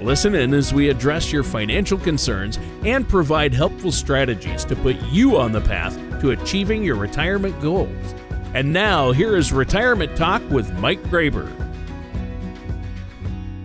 Listen 0.00 0.36
in 0.36 0.54
as 0.54 0.72
we 0.72 0.90
address 0.90 1.32
your 1.32 1.42
financial 1.42 1.98
concerns 1.98 2.56
and 2.84 3.08
provide 3.08 3.52
helpful 3.52 3.90
strategies 3.90 4.64
to 4.66 4.76
put 4.76 4.96
you 5.10 5.36
on 5.36 5.50
the 5.50 5.60
path 5.60 5.96
to 6.20 6.30
achieving 6.30 6.84
your 6.84 6.94
retirement 6.94 7.60
goals. 7.60 8.14
And 8.54 8.72
now, 8.72 9.10
here 9.10 9.34
is 9.36 9.52
Retirement 9.52 10.16
Talk 10.16 10.40
with 10.50 10.72
Mike 10.74 11.02
Graber. 11.04 11.48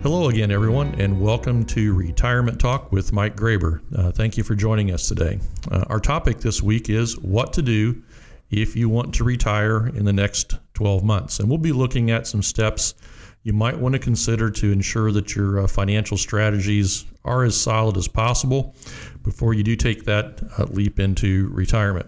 Hello 0.02 0.28
again, 0.28 0.50
everyone, 0.50 1.00
and 1.00 1.20
welcome 1.20 1.64
to 1.66 1.94
Retirement 1.94 2.60
Talk 2.60 2.90
with 2.90 3.12
Mike 3.12 3.36
Graber. 3.36 3.80
Uh, 3.96 4.10
thank 4.10 4.36
you 4.36 4.42
for 4.42 4.56
joining 4.56 4.90
us 4.90 5.06
today. 5.06 5.38
Uh, 5.70 5.84
our 5.86 6.00
topic 6.00 6.40
this 6.40 6.60
week 6.60 6.90
is 6.90 7.16
what 7.20 7.52
to 7.52 7.62
do 7.62 8.02
if 8.50 8.74
you 8.74 8.88
want 8.88 9.14
to 9.14 9.24
retire 9.24 9.86
in 9.86 10.04
the 10.04 10.12
next 10.12 10.56
12 10.74 11.04
months. 11.04 11.38
And 11.38 11.48
we'll 11.48 11.58
be 11.58 11.72
looking 11.72 12.10
at 12.10 12.26
some 12.26 12.42
steps 12.42 12.94
you 13.44 13.52
might 13.52 13.78
want 13.78 13.92
to 13.92 13.98
consider 13.98 14.50
to 14.50 14.72
ensure 14.72 15.12
that 15.12 15.36
your 15.36 15.60
uh, 15.60 15.66
financial 15.66 16.16
strategies 16.16 17.04
are 17.24 17.44
as 17.44 17.58
solid 17.58 17.96
as 17.96 18.08
possible 18.08 18.74
before 19.22 19.54
you 19.54 19.62
do 19.62 19.76
take 19.76 20.04
that 20.04 20.42
uh, 20.58 20.64
leap 20.64 20.98
into 20.98 21.48
retirement. 21.52 22.06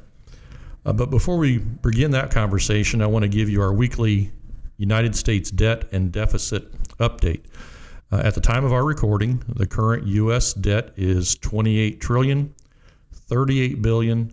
Uh, 0.84 0.92
but 0.92 1.10
before 1.10 1.36
we 1.36 1.58
begin 1.58 2.10
that 2.10 2.30
conversation, 2.30 3.02
I 3.02 3.06
want 3.06 3.22
to 3.22 3.28
give 3.28 3.50
you 3.50 3.60
our 3.60 3.72
weekly 3.72 4.32
United 4.78 5.14
States 5.14 5.50
debt 5.50 5.84
and 5.92 6.10
deficit 6.10 6.72
update. 6.98 7.44
Uh, 8.10 8.22
at 8.24 8.34
the 8.34 8.40
time 8.40 8.64
of 8.64 8.72
our 8.72 8.84
recording, 8.84 9.42
the 9.48 9.66
current 9.66 10.06
U.S. 10.06 10.54
debt 10.54 10.92
is 10.96 11.36
28 11.36 12.00
trillion, 12.00 12.54
38 13.12 13.82
billion, 13.82 14.32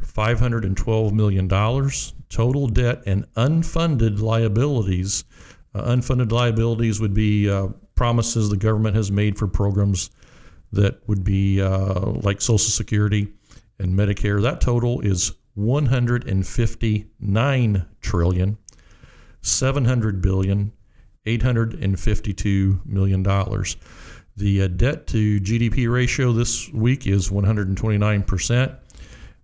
512 0.00 1.12
million 1.12 1.48
dollars. 1.48 2.12
Total 2.28 2.66
debt 2.66 3.02
and 3.06 3.32
unfunded 3.34 4.20
liabilities 4.20 5.24
uh, 5.74 5.90
unfunded 5.90 6.32
liabilities 6.32 7.00
would 7.00 7.14
be 7.14 7.50
uh, 7.50 7.68
promises 7.94 8.50
the 8.50 8.56
government 8.56 8.96
has 8.96 9.10
made 9.10 9.38
for 9.38 9.46
programs 9.46 10.10
that 10.72 11.06
would 11.08 11.24
be 11.24 11.60
uh, 11.60 12.00
like 12.22 12.40
Social 12.40 12.58
Security 12.58 13.28
and 13.78 13.98
Medicare. 13.98 14.40
That 14.42 14.60
total 14.60 15.00
is 15.00 15.32
159 15.54 17.86
trillion, 18.00 18.58
700 19.42 20.22
billion, 20.22 20.72
852 21.26 22.80
million 22.84 23.22
dollars. 23.22 23.76
The 24.36 24.62
uh, 24.62 24.68
debt 24.68 25.06
to 25.08 25.40
GDP 25.40 25.90
ratio 25.90 26.32
this 26.32 26.70
week 26.72 27.06
is 27.06 27.30
129 27.30 28.22
percent 28.24 28.72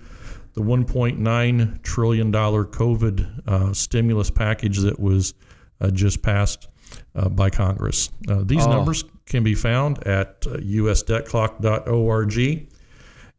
the 0.54 0.62
$1.9 0.62 1.82
trillion 1.82 2.30
COVID 2.32 3.48
uh, 3.48 3.74
stimulus 3.74 4.30
package 4.30 4.80
that 4.80 5.00
was 5.00 5.34
uh, 5.80 5.90
just 5.92 6.22
passed 6.22 6.68
uh, 7.16 7.30
by 7.30 7.50
Congress. 7.50 8.10
Uh, 8.28 8.44
these 8.44 8.66
oh. 8.66 8.70
numbers 8.70 9.06
can 9.26 9.44
be 9.44 9.56
found 9.56 10.06
at 10.06 10.46
uh, 10.46 10.58
usdebtclock.org, 10.58 12.68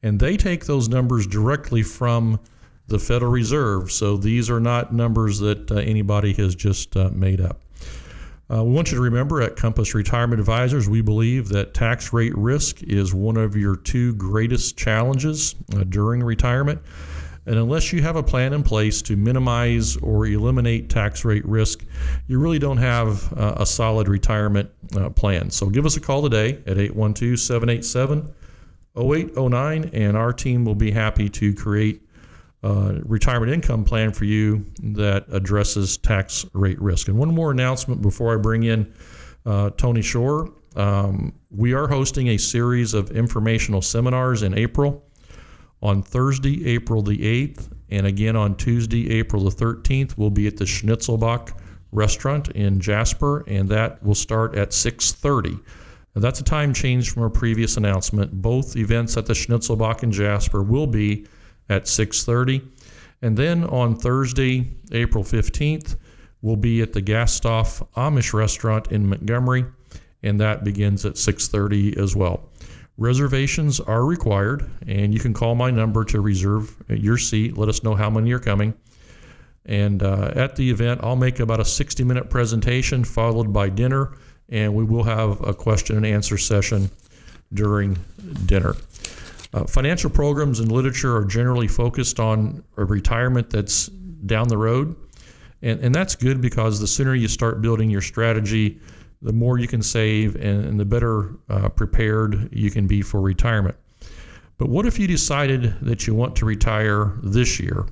and 0.03 0.19
they 0.19 0.39
take 0.39 0.65
those 0.65 0.89
numbers 0.89 1.27
directly 1.27 1.83
from 1.83 2.41
the 2.89 2.99
Federal 2.99 3.31
Reserve. 3.31 3.91
So 3.91 4.17
these 4.17 4.51
are 4.51 4.61
not 4.61 4.93
numbers 4.93 5.39
that 5.41 5.71
uh, 5.71 5.77
anybody 5.77 6.33
has 6.35 6.55
just 6.55 6.97
uh, 6.97 7.11
made 7.13 7.41
up. 7.41 7.61
Uh, 8.53 8.63
we 8.63 8.73
want 8.73 8.91
you 8.91 8.97
to 8.97 9.03
remember 9.03 9.41
at 9.41 9.57
Compass 9.57 9.95
Retirement 9.95 10.39
Advisors, 10.39 10.89
we 10.89 11.01
believe 11.01 11.49
that 11.49 11.73
tax 11.73 12.13
rate 12.13 12.37
risk 12.37 12.83
is 12.83 13.15
one 13.15 13.39
of 13.39 13.57
your 13.57 13.77
two 13.77 14.15
greatest 14.15 14.77
challenges 14.77 15.55
uh, 15.75 15.85
during 15.85 16.23
retirement. 16.23 16.81
And 17.47 17.57
unless 17.57 17.93
you 17.93 18.03
have 18.03 18.17
a 18.17 18.23
plan 18.23 18.53
in 18.53 18.63
place 18.63 19.03
to 19.03 19.17
minimize 19.17 19.97
or 19.97 20.27
eliminate 20.27 20.91
tax 20.91 21.25
rate 21.25 21.45
risk, 21.47 21.85
you 22.27 22.39
really 22.39 22.59
don't 22.59 22.77
have 22.77 23.33
uh, 23.33 23.55
a 23.57 23.67
solid 23.67 24.07
retirement 24.07 24.71
uh, 24.97 25.11
plan. 25.11 25.51
So 25.51 25.69
give 25.69 25.87
us 25.87 25.97
a 25.97 26.01
call 26.01 26.23
today 26.23 26.63
at 26.67 26.79
812 26.79 27.39
787 27.41 28.33
0809, 28.95 29.91
and 29.95 30.17
our 30.17 30.33
team 30.33 30.65
will 30.65 30.75
be 30.75 30.91
happy 30.91 31.29
to 31.31 31.55
create 31.55 32.03
uh, 32.63 33.01
retirement 33.05 33.53
income 33.53 33.85
plan 33.85 34.13
for 34.13 34.25
you 34.25 34.65
that 34.83 35.25
addresses 35.33 35.97
tax 35.97 36.47
rate 36.53 36.81
risk. 36.81 37.09
And 37.09 37.19
one 37.19 37.35
more 37.35 37.51
announcement 37.51 38.03
before 38.03 38.35
I 38.35 38.41
bring 38.41 38.65
in 38.65 38.93
uh, 39.47 39.71
Tony 39.71 40.03
Shore. 40.03 40.53
Um, 40.77 41.33
we 41.51 41.75
are 41.75 41.89
hosting 41.89 42.29
a 42.29 42.39
series 42.39 42.95
of 42.95 43.11
informational 43.11 43.83
seminars 43.83 44.43
in 44.43 44.57
April 44.57 45.05
on 45.83 46.03
Thursday, 46.03 46.67
April 46.69 47.03
the 47.03 47.19
8th, 47.19 47.69
and 47.91 48.07
again 48.07 48.37
on 48.37 48.57
Tuesday, 48.57 49.11
April 49.11 49.45
the 49.45 49.51
13th. 49.51 50.17
We'll 50.17 50.31
be 50.31 50.47
at 50.47 50.57
the 50.57 50.65
Schnitzelbank 50.65 51.53
restaurant 51.91 52.49
in 52.51 52.81
Jasper, 52.81 53.45
and 53.49 53.69
that 53.69 54.03
will 54.03 54.15
start 54.15 54.55
at 54.55 54.73
630. 54.73 55.59
Now, 56.15 56.21
that's 56.21 56.41
a 56.41 56.45
time 56.45 56.73
change 56.73 57.11
from 57.11 57.23
our 57.23 57.31
previous 57.31 57.77
announcement. 57.77 58.33
Both 58.41 58.77
events 58.77 59.17
at 59.17 59.27
the 59.27 59.33
Schnitzelbank 59.33 60.03
in 60.03 60.13
Jasper 60.13 60.63
will 60.63 60.87
be 60.87 61.27
at 61.73 61.89
6:30. 61.89 62.63
And 63.23 63.37
then 63.37 63.65
on 63.65 63.97
Thursday, 63.97 64.69
April 64.93 65.25
15th, 65.25 65.97
we'll 66.43 66.57
be 66.57 66.83
at 66.83 66.93
the 66.93 67.03
Gasthof 67.03 67.87
Amish 67.97 68.33
restaurant 68.33 68.91
in 68.91 69.09
Montgomery, 69.09 69.65
and 70.23 70.41
that 70.41 70.65
begins 70.65 71.07
at 71.07 71.17
6:30 71.17 71.97
as 71.97 72.15
well. 72.15 72.51
Reservations 72.99 73.81
are 73.81 74.05
required, 74.05 74.69
and 74.87 75.15
you 75.15 75.21
can 75.21 75.33
call 75.33 75.55
my 75.55 75.71
number 75.71 76.05
to 76.05 76.21
reserve 76.21 76.77
your 76.89 77.17
seat. 77.17 77.57
Let 77.57 77.69
us 77.69 77.83
know 77.83 77.95
how 77.95 78.11
many 78.11 78.33
are 78.33 78.39
coming. 78.39 78.75
And 79.65 80.03
uh, 80.03 80.33
at 80.35 80.57
the 80.57 80.71
event, 80.71 81.01
I'll 81.03 81.17
make 81.17 81.41
about 81.41 81.61
a 81.61 81.65
60 81.65 82.05
minute 82.05 82.29
presentation 82.29 83.05
followed 83.05 83.53
by 83.53 83.69
dinner, 83.69 84.13
and 84.49 84.75
we 84.75 84.85
will 84.85 85.05
have 85.05 85.41
a 85.47 85.55
question 85.55 85.97
and 85.97 86.05
answer 86.05 86.37
session 86.37 86.91
during 87.55 87.97
dinner. 88.47 88.75
Uh, 89.53 89.65
financial 89.65 90.09
programs 90.09 90.61
and 90.61 90.73
literature 90.73 91.17
are 91.17 91.25
generally 91.25 91.69
focused 91.69 92.19
on 92.19 92.65
a 92.77 92.85
retirement 92.85 93.51
that's 93.51 93.89
down 94.27 94.49
the 94.49 94.57
road. 94.57 94.97
And, 95.61 95.81
and 95.81 95.95
that's 95.95 96.15
good 96.15 96.41
because 96.41 96.81
the 96.81 96.87
sooner 96.87 97.15
you 97.15 97.29
start 97.29 97.61
building 97.61 97.91
your 97.91 98.01
strategy, 98.01 98.81
the 99.21 99.33
more 99.33 99.59
you 99.59 99.69
can 99.69 99.83
save 99.83 100.35
and, 100.37 100.65
and 100.65 100.81
the 100.81 100.85
better 100.85 101.37
uh, 101.49 101.69
prepared 101.69 102.49
you 102.53 102.71
can 102.71 102.87
be 102.87 103.03
for 103.03 103.21
retirement. 103.21 103.77
But 104.59 104.69
what 104.69 104.87
if 104.87 104.99
you 104.99 105.07
decided 105.07 105.75
that 105.83 106.07
you 106.07 106.15
want 106.15 106.37
to 106.37 106.45
retire 106.45 107.19
this 107.23 107.61
year? 107.61 107.87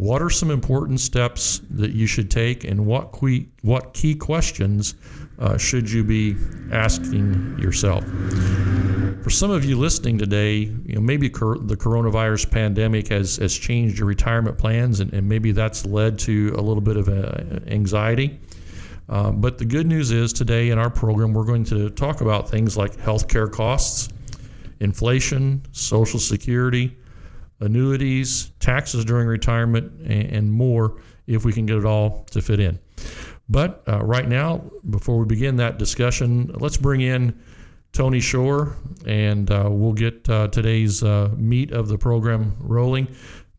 What 0.00 0.22
are 0.22 0.30
some 0.30 0.50
important 0.50 0.98
steps 0.98 1.60
that 1.68 1.90
you 1.90 2.06
should 2.06 2.30
take, 2.30 2.64
and 2.64 2.86
what 2.86 3.12
key, 3.12 3.50
what 3.60 3.92
key 3.92 4.14
questions 4.14 4.94
uh, 5.38 5.58
should 5.58 5.90
you 5.90 6.02
be 6.02 6.36
asking 6.72 7.58
yourself? 7.58 8.02
For 9.22 9.28
some 9.28 9.50
of 9.50 9.62
you 9.62 9.76
listening 9.76 10.16
today, 10.16 10.60
you 10.60 10.94
know, 10.94 11.02
maybe 11.02 11.28
cor- 11.28 11.58
the 11.58 11.76
coronavirus 11.76 12.50
pandemic 12.50 13.08
has, 13.08 13.36
has 13.36 13.54
changed 13.54 13.98
your 13.98 14.08
retirement 14.08 14.56
plans, 14.56 15.00
and, 15.00 15.12
and 15.12 15.28
maybe 15.28 15.52
that's 15.52 15.84
led 15.84 16.18
to 16.20 16.54
a 16.56 16.62
little 16.62 16.80
bit 16.80 16.96
of 16.96 17.10
uh, 17.10 17.60
anxiety. 17.66 18.40
Uh, 19.10 19.30
but 19.32 19.58
the 19.58 19.66
good 19.66 19.86
news 19.86 20.12
is 20.12 20.32
today 20.32 20.70
in 20.70 20.78
our 20.78 20.88
program, 20.88 21.34
we're 21.34 21.44
going 21.44 21.64
to 21.64 21.90
talk 21.90 22.22
about 22.22 22.48
things 22.48 22.74
like 22.74 22.92
healthcare 22.96 23.52
costs, 23.52 24.08
inflation, 24.80 25.60
Social 25.72 26.18
Security, 26.18 26.96
annuities, 27.60 28.50
taxes 28.60 29.04
during 29.04 29.26
retirement, 29.26 29.92
and, 30.00 30.32
and 30.32 30.52
more 30.52 31.00
if 31.26 31.44
we 31.44 31.52
can 31.52 31.66
get 31.66 31.76
it 31.76 31.84
all 31.84 32.24
to 32.30 32.42
fit 32.42 32.60
in. 32.60 32.78
But 33.48 33.82
uh, 33.88 34.00
right 34.04 34.28
now, 34.28 34.64
before 34.88 35.18
we 35.18 35.26
begin 35.26 35.56
that 35.56 35.78
discussion, 35.78 36.50
let's 36.54 36.76
bring 36.76 37.00
in 37.00 37.38
Tony 37.92 38.20
Shore, 38.20 38.76
and 39.04 39.50
uh, 39.50 39.68
we'll 39.70 39.92
get 39.92 40.28
uh, 40.28 40.48
today's 40.48 41.02
uh, 41.02 41.30
meat 41.36 41.72
of 41.72 41.88
the 41.88 41.98
program 41.98 42.56
rolling. 42.60 43.08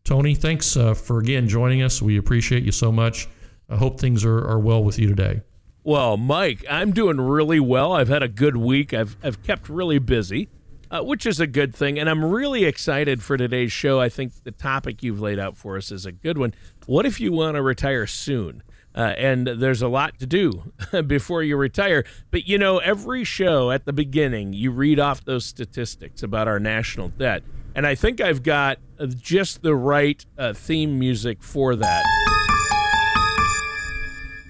Tony, 0.04 0.34
thanks 0.34 0.76
uh, 0.76 0.94
for 0.94 1.18
again 1.18 1.46
joining 1.46 1.82
us. 1.82 2.00
We 2.00 2.16
appreciate 2.16 2.64
you 2.64 2.72
so 2.72 2.90
much. 2.90 3.28
I 3.68 3.76
hope 3.76 4.00
things 4.00 4.24
are, 4.24 4.38
are 4.38 4.58
well 4.58 4.82
with 4.82 4.98
you 4.98 5.08
today. 5.08 5.42
Well, 5.84 6.16
Mike, 6.16 6.64
I'm 6.70 6.92
doing 6.92 7.20
really 7.20 7.60
well. 7.60 7.92
I've 7.92 8.08
had 8.08 8.22
a 8.22 8.28
good 8.28 8.56
week. 8.56 8.94
I've, 8.94 9.16
I've 9.22 9.42
kept 9.42 9.68
really 9.68 9.98
busy. 9.98 10.48
Uh, 10.92 11.02
which 11.02 11.24
is 11.24 11.40
a 11.40 11.46
good 11.46 11.74
thing. 11.74 11.98
And 11.98 12.08
I'm 12.08 12.24
really 12.24 12.64
excited 12.64 13.22
for 13.22 13.36
today's 13.36 13.72
show. 13.72 13.98
I 13.98 14.10
think 14.10 14.44
the 14.44 14.52
topic 14.52 15.02
you've 15.02 15.20
laid 15.20 15.38
out 15.38 15.56
for 15.56 15.78
us 15.78 15.90
is 15.90 16.04
a 16.04 16.12
good 16.12 16.36
one. 16.36 16.54
What 16.86 17.06
if 17.06 17.18
you 17.18 17.32
want 17.32 17.56
to 17.56 17.62
retire 17.62 18.06
soon? 18.06 18.62
Uh, 18.94 19.14
and 19.16 19.46
there's 19.46 19.80
a 19.80 19.88
lot 19.88 20.18
to 20.18 20.26
do 20.26 20.70
before 21.06 21.42
you 21.42 21.56
retire. 21.56 22.04
But 22.30 22.46
you 22.46 22.58
know, 22.58 22.78
every 22.78 23.24
show 23.24 23.70
at 23.70 23.86
the 23.86 23.92
beginning, 23.92 24.52
you 24.52 24.70
read 24.70 25.00
off 25.00 25.24
those 25.24 25.46
statistics 25.46 26.22
about 26.22 26.46
our 26.46 26.60
national 26.60 27.08
debt. 27.08 27.42
And 27.74 27.86
I 27.86 27.94
think 27.94 28.20
I've 28.20 28.42
got 28.42 28.78
uh, 28.98 29.06
just 29.06 29.62
the 29.62 29.74
right 29.74 30.24
uh, 30.36 30.52
theme 30.52 30.98
music 30.98 31.42
for 31.42 31.74
that. 31.74 32.04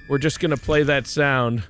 We're 0.08 0.18
just 0.18 0.40
going 0.40 0.50
to 0.50 0.56
play 0.56 0.82
that 0.82 1.06
sound 1.06 1.62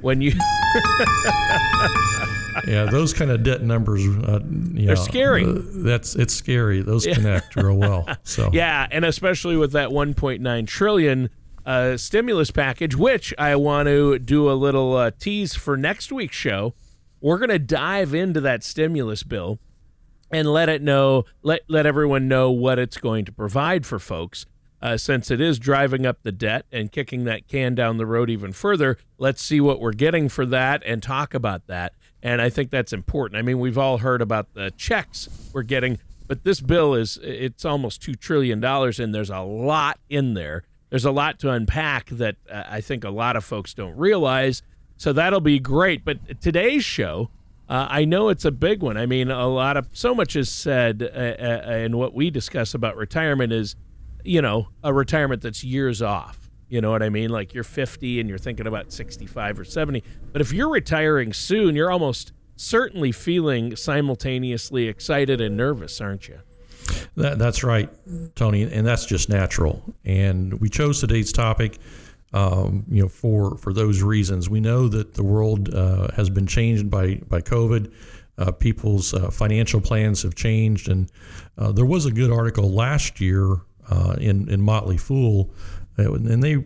when 0.00 0.20
you. 0.20 0.32
yeah, 2.66 2.84
those 2.84 3.12
kind 3.12 3.30
of 3.30 3.42
debt 3.42 3.62
numbers, 3.62 4.06
uh, 4.06 4.40
yeah, 4.72 4.86
they're 4.86 4.96
scary. 4.96 5.44
Uh, 5.44 5.60
that's 5.62 6.14
it's 6.14 6.34
scary. 6.34 6.82
Those 6.82 7.06
connect 7.06 7.56
real 7.56 7.76
well. 7.76 8.06
So 8.24 8.50
yeah, 8.52 8.86
and 8.90 9.04
especially 9.04 9.56
with 9.56 9.72
that 9.72 9.90
1.9 9.90 10.66
trillion 10.66 11.30
uh, 11.64 11.96
stimulus 11.96 12.50
package, 12.50 12.94
which 12.94 13.34
I 13.38 13.56
want 13.56 13.88
to 13.88 14.18
do 14.18 14.50
a 14.50 14.54
little 14.54 14.96
uh, 14.96 15.10
tease 15.18 15.54
for 15.54 15.76
next 15.76 16.12
week's 16.12 16.36
show. 16.36 16.74
We're 17.20 17.38
going 17.38 17.50
to 17.50 17.58
dive 17.58 18.14
into 18.14 18.40
that 18.42 18.62
stimulus 18.62 19.22
bill 19.22 19.58
and 20.30 20.52
let 20.52 20.68
it 20.68 20.82
know, 20.82 21.24
let 21.42 21.60
let 21.68 21.86
everyone 21.86 22.28
know 22.28 22.50
what 22.50 22.78
it's 22.78 22.98
going 22.98 23.24
to 23.24 23.32
provide 23.32 23.86
for 23.86 23.98
folks. 23.98 24.46
Uh, 24.82 24.96
since 24.96 25.30
it 25.30 25.40
is 25.40 25.58
driving 25.58 26.04
up 26.04 26.18
the 26.22 26.30
debt 26.30 26.66
and 26.70 26.92
kicking 26.92 27.24
that 27.24 27.48
can 27.48 27.74
down 27.74 27.96
the 27.96 28.04
road 28.04 28.28
even 28.28 28.52
further, 28.52 28.98
let's 29.18 29.42
see 29.42 29.58
what 29.58 29.80
we're 29.80 29.92
getting 29.92 30.28
for 30.28 30.44
that 30.44 30.82
and 30.84 31.02
talk 31.02 31.32
about 31.32 31.66
that. 31.66 31.94
And 32.22 32.42
I 32.42 32.48
think 32.48 32.70
that's 32.70 32.92
important. 32.92 33.38
I 33.38 33.42
mean, 33.42 33.58
we've 33.58 33.78
all 33.78 33.98
heard 33.98 34.22
about 34.22 34.54
the 34.54 34.72
checks 34.72 35.28
we're 35.52 35.62
getting, 35.62 35.98
but 36.26 36.44
this 36.44 36.60
bill 36.60 36.94
is 36.94 37.18
it's 37.22 37.64
almost 37.64 38.02
two 38.02 38.14
trillion 38.14 38.60
dollars, 38.60 38.98
and 38.98 39.14
there's 39.14 39.30
a 39.30 39.40
lot 39.40 39.98
in 40.08 40.34
there. 40.34 40.64
There's 40.90 41.04
a 41.04 41.10
lot 41.10 41.38
to 41.40 41.50
unpack 41.50 42.08
that 42.10 42.36
uh, 42.50 42.64
I 42.68 42.80
think 42.80 43.04
a 43.04 43.10
lot 43.10 43.36
of 43.36 43.44
folks 43.44 43.74
don't 43.74 43.96
realize. 43.96 44.62
So 44.96 45.12
that'll 45.12 45.40
be 45.40 45.58
great. 45.58 46.04
But 46.04 46.40
today's 46.40 46.84
show, 46.84 47.30
uh, 47.68 47.86
I 47.90 48.04
know 48.04 48.28
it's 48.28 48.44
a 48.44 48.50
big 48.50 48.82
one. 48.82 48.96
I 48.96 49.06
mean, 49.06 49.30
a 49.30 49.48
lot 49.48 49.76
of 49.76 49.88
so 49.92 50.14
much 50.14 50.36
is 50.36 50.48
said, 50.50 51.02
uh, 51.02 51.06
uh, 51.06 51.62
and 51.66 51.96
what 51.96 52.14
we 52.14 52.30
discuss 52.30 52.74
about 52.74 52.96
retirement 52.96 53.52
is, 53.52 53.76
you 54.24 54.40
know, 54.40 54.68
a 54.82 54.92
retirement 54.92 55.42
that's 55.42 55.62
years 55.62 56.00
off. 56.00 56.45
You 56.68 56.80
know 56.80 56.90
what 56.90 57.02
I 57.02 57.08
mean? 57.08 57.30
Like 57.30 57.54
you're 57.54 57.64
50 57.64 58.20
and 58.20 58.28
you're 58.28 58.38
thinking 58.38 58.66
about 58.66 58.92
65 58.92 59.60
or 59.60 59.64
70. 59.64 60.02
But 60.32 60.40
if 60.40 60.52
you're 60.52 60.68
retiring 60.68 61.32
soon, 61.32 61.76
you're 61.76 61.90
almost 61.90 62.32
certainly 62.56 63.12
feeling 63.12 63.76
simultaneously 63.76 64.88
excited 64.88 65.40
and 65.40 65.56
nervous, 65.56 66.00
aren't 66.00 66.28
you? 66.28 66.40
That, 67.16 67.38
that's 67.38 67.64
right, 67.64 67.90
Tony, 68.34 68.62
and 68.62 68.86
that's 68.86 69.06
just 69.06 69.28
natural. 69.28 69.82
And 70.04 70.60
we 70.60 70.68
chose 70.68 71.00
today's 71.00 71.32
topic 71.32 71.78
um, 72.32 72.84
you 72.90 73.02
know, 73.02 73.08
for 73.08 73.56
for 73.56 73.72
those 73.72 74.02
reasons. 74.02 74.50
We 74.50 74.60
know 74.60 74.88
that 74.88 75.14
the 75.14 75.22
world 75.22 75.74
uh, 75.74 76.08
has 76.14 76.30
been 76.30 76.46
changed 76.46 76.90
by 76.90 77.16
by 77.28 77.40
COVID. 77.40 77.92
Uh, 78.38 78.52
people's 78.52 79.14
uh, 79.14 79.30
financial 79.30 79.80
plans 79.80 80.22
have 80.22 80.34
changed, 80.34 80.88
and 80.88 81.10
uh, 81.56 81.72
there 81.72 81.86
was 81.86 82.04
a 82.04 82.10
good 82.10 82.30
article 82.30 82.70
last 82.70 83.20
year 83.20 83.56
uh, 83.88 84.16
in 84.20 84.48
in 84.50 84.60
Motley 84.60 84.98
Fool, 84.98 85.50
and 85.96 86.42
they 86.42 86.64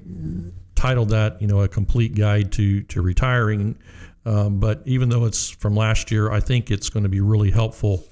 titled 0.75 1.11
that 1.11 1.41
you 1.41 1.47
know 1.47 1.61
a 1.61 1.69
complete 1.69 2.15
guide 2.15 2.53
to 2.53 2.83
to 2.83 3.03
retiring. 3.03 3.79
Um, 4.27 4.61
but 4.61 4.83
even 4.85 5.09
though 5.09 5.25
it's 5.25 5.49
from 5.49 5.75
last 5.75 6.11
year, 6.11 6.31
I 6.31 6.41
think 6.41 6.71
it's 6.71 6.91
going 6.91 7.05
to 7.05 7.09
be 7.09 7.21
really 7.21 7.51
helpful 7.51 8.05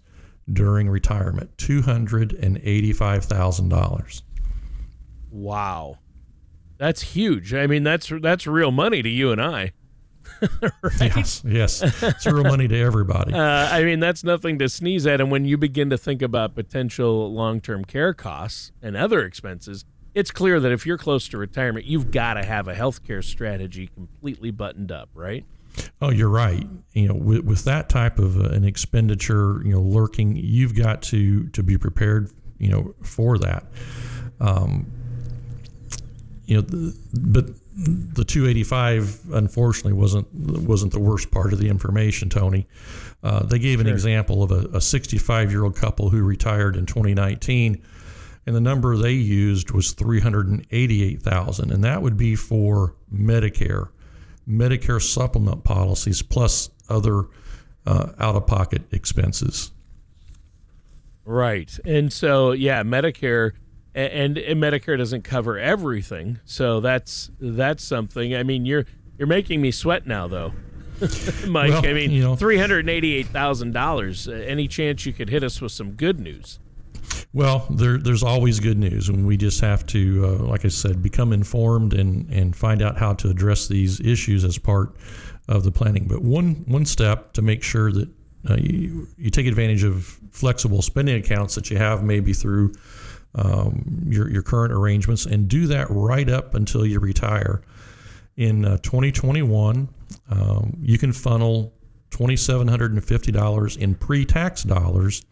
during 0.50 0.88
retirement. 0.88 1.54
$285,000. 1.58 4.22
Wow. 5.30 5.98
That's 6.78 7.02
huge. 7.02 7.52
I 7.54 7.66
mean, 7.66 7.82
that's 7.84 8.10
that's 8.20 8.46
real 8.46 8.72
money 8.72 9.02
to 9.02 9.08
you 9.08 9.30
and 9.30 9.40
I. 9.40 9.72
right? 10.62 10.72
Yes, 11.00 11.42
yes. 11.46 11.82
It's 12.02 12.26
real 12.26 12.44
money 12.44 12.68
to 12.68 12.76
everybody. 12.76 13.32
Uh, 13.32 13.68
I 13.70 13.84
mean, 13.84 14.00
that's 14.00 14.24
nothing 14.24 14.58
to 14.58 14.68
sneeze 14.68 15.06
at. 15.06 15.20
And 15.20 15.30
when 15.30 15.44
you 15.44 15.56
begin 15.56 15.90
to 15.90 15.98
think 15.98 16.22
about 16.22 16.54
potential 16.54 17.32
long 17.32 17.60
term 17.60 17.84
care 17.84 18.12
costs 18.12 18.72
and 18.82 18.96
other 18.96 19.24
expenses, 19.24 19.84
it's 20.14 20.30
clear 20.30 20.60
that 20.60 20.72
if 20.72 20.84
you're 20.84 20.98
close 20.98 21.28
to 21.28 21.38
retirement, 21.38 21.86
you've 21.86 22.10
got 22.10 22.34
to 22.34 22.44
have 22.44 22.68
a 22.68 22.74
healthcare 22.74 23.24
strategy 23.24 23.86
completely 23.86 24.50
buttoned 24.50 24.92
up, 24.92 25.08
right? 25.14 25.46
Oh, 26.02 26.10
you're 26.10 26.28
right. 26.28 26.66
You 26.92 27.08
know, 27.08 27.14
with, 27.14 27.44
with 27.44 27.64
that 27.64 27.88
type 27.88 28.18
of 28.18 28.36
uh, 28.36 28.48
an 28.48 28.64
expenditure, 28.64 29.62
you 29.64 29.72
know, 29.72 29.80
lurking, 29.80 30.36
you've 30.36 30.74
got 30.74 31.00
to 31.02 31.48
to 31.50 31.62
be 31.62 31.78
prepared, 31.78 32.30
you 32.58 32.68
know, 32.68 32.94
for 33.02 33.38
that. 33.38 33.64
Um, 34.40 34.92
you 36.44 36.56
know, 36.56 36.92
but 37.14 37.46
the 37.74 38.24
285 38.24 39.20
unfortunately 39.32 39.92
wasn't 39.92 40.26
wasn't 40.34 40.92
the 40.92 40.98
worst 40.98 41.30
part 41.30 41.52
of 41.52 41.60
the 41.60 41.68
information, 41.68 42.28
Tony. 42.28 42.66
Uh, 43.22 43.44
they 43.44 43.60
gave 43.60 43.80
an 43.80 43.86
example 43.86 44.42
of 44.42 44.50
a 44.50 44.80
65 44.80 45.50
year 45.52 45.64
old 45.64 45.76
couple 45.76 46.10
who 46.10 46.22
retired 46.22 46.76
in 46.76 46.84
2019, 46.84 47.80
and 48.46 48.56
the 48.56 48.60
number 48.60 48.96
they 48.96 49.12
used 49.12 49.70
was 49.70 49.92
388,000, 49.92 51.70
and 51.70 51.84
that 51.84 52.02
would 52.02 52.16
be 52.16 52.34
for 52.34 52.96
Medicare, 53.14 53.88
Medicare 54.48 55.00
supplement 55.00 55.64
policies 55.64 56.22
plus 56.22 56.70
other 56.88 57.26
uh, 57.86 58.12
out 58.18 58.36
of 58.36 58.46
pocket 58.46 58.82
expenses. 58.92 59.70
Right, 61.24 61.78
and 61.84 62.12
so 62.12 62.52
yeah, 62.52 62.82
Medicare 62.82 63.52
and, 63.94 64.38
and 64.38 64.62
Medicare 64.62 64.98
doesn't 64.98 65.22
cover 65.22 65.58
everything. 65.58 66.40
So 66.44 66.80
that's 66.80 67.30
that's 67.40 67.84
something. 67.84 68.34
I 68.34 68.42
mean, 68.42 68.64
you're 68.64 68.86
you're 69.18 69.28
making 69.28 69.60
me 69.60 69.70
sweat 69.70 70.06
now, 70.06 70.26
though, 70.26 70.52
Mike. 71.46 71.70
Well, 71.70 71.86
I 71.86 71.92
mean, 71.92 72.10
you 72.10 72.22
know, 72.22 72.36
three 72.36 72.58
hundred 72.58 72.88
eighty-eight 72.88 73.28
thousand 73.28 73.72
dollars. 73.72 74.26
Any 74.26 74.66
chance 74.68 75.06
you 75.06 75.12
could 75.12 75.28
hit 75.28 75.44
us 75.44 75.60
with 75.60 75.72
some 75.72 75.92
good 75.92 76.18
news? 76.18 76.58
Well, 77.34 77.66
there, 77.70 77.96
there's 77.96 78.22
always 78.22 78.60
good 78.60 78.78
news, 78.78 79.08
and 79.08 79.26
we 79.26 79.38
just 79.38 79.60
have 79.62 79.86
to, 79.86 80.26
uh, 80.26 80.44
like 80.44 80.66
I 80.66 80.68
said, 80.68 81.02
become 81.02 81.32
informed 81.32 81.94
and, 81.94 82.28
and 82.30 82.54
find 82.54 82.82
out 82.82 82.98
how 82.98 83.14
to 83.14 83.30
address 83.30 83.68
these 83.68 84.00
issues 84.00 84.44
as 84.44 84.58
part 84.58 84.96
of 85.48 85.64
the 85.64 85.72
planning. 85.72 86.06
But 86.06 86.22
one 86.22 86.64
one 86.66 86.84
step 86.84 87.32
to 87.34 87.42
make 87.42 87.62
sure 87.62 87.90
that 87.90 88.08
uh, 88.50 88.56
you, 88.56 89.08
you 89.16 89.30
take 89.30 89.46
advantage 89.46 89.82
of 89.82 90.04
flexible 90.30 90.82
spending 90.82 91.16
accounts 91.16 91.54
that 91.54 91.70
you 91.70 91.78
have, 91.78 92.02
maybe 92.02 92.34
through 92.34 92.72
um, 93.34 94.02
your, 94.06 94.28
your 94.28 94.42
current 94.42 94.72
arrangements 94.72 95.24
and 95.24 95.48
do 95.48 95.66
that 95.68 95.86
right 95.90 96.28
up 96.28 96.54
until 96.54 96.84
you 96.84 97.00
retire. 97.00 97.62
In 98.36 98.64
uh, 98.64 98.78
2021, 98.78 99.88
um, 100.30 100.76
you 100.80 100.98
can 100.98 101.12
funnel 101.12 101.72
$2,750 102.10 103.78
in 103.78 103.94
pre 103.94 104.24
tax 104.24 104.64
dollars 104.64 105.24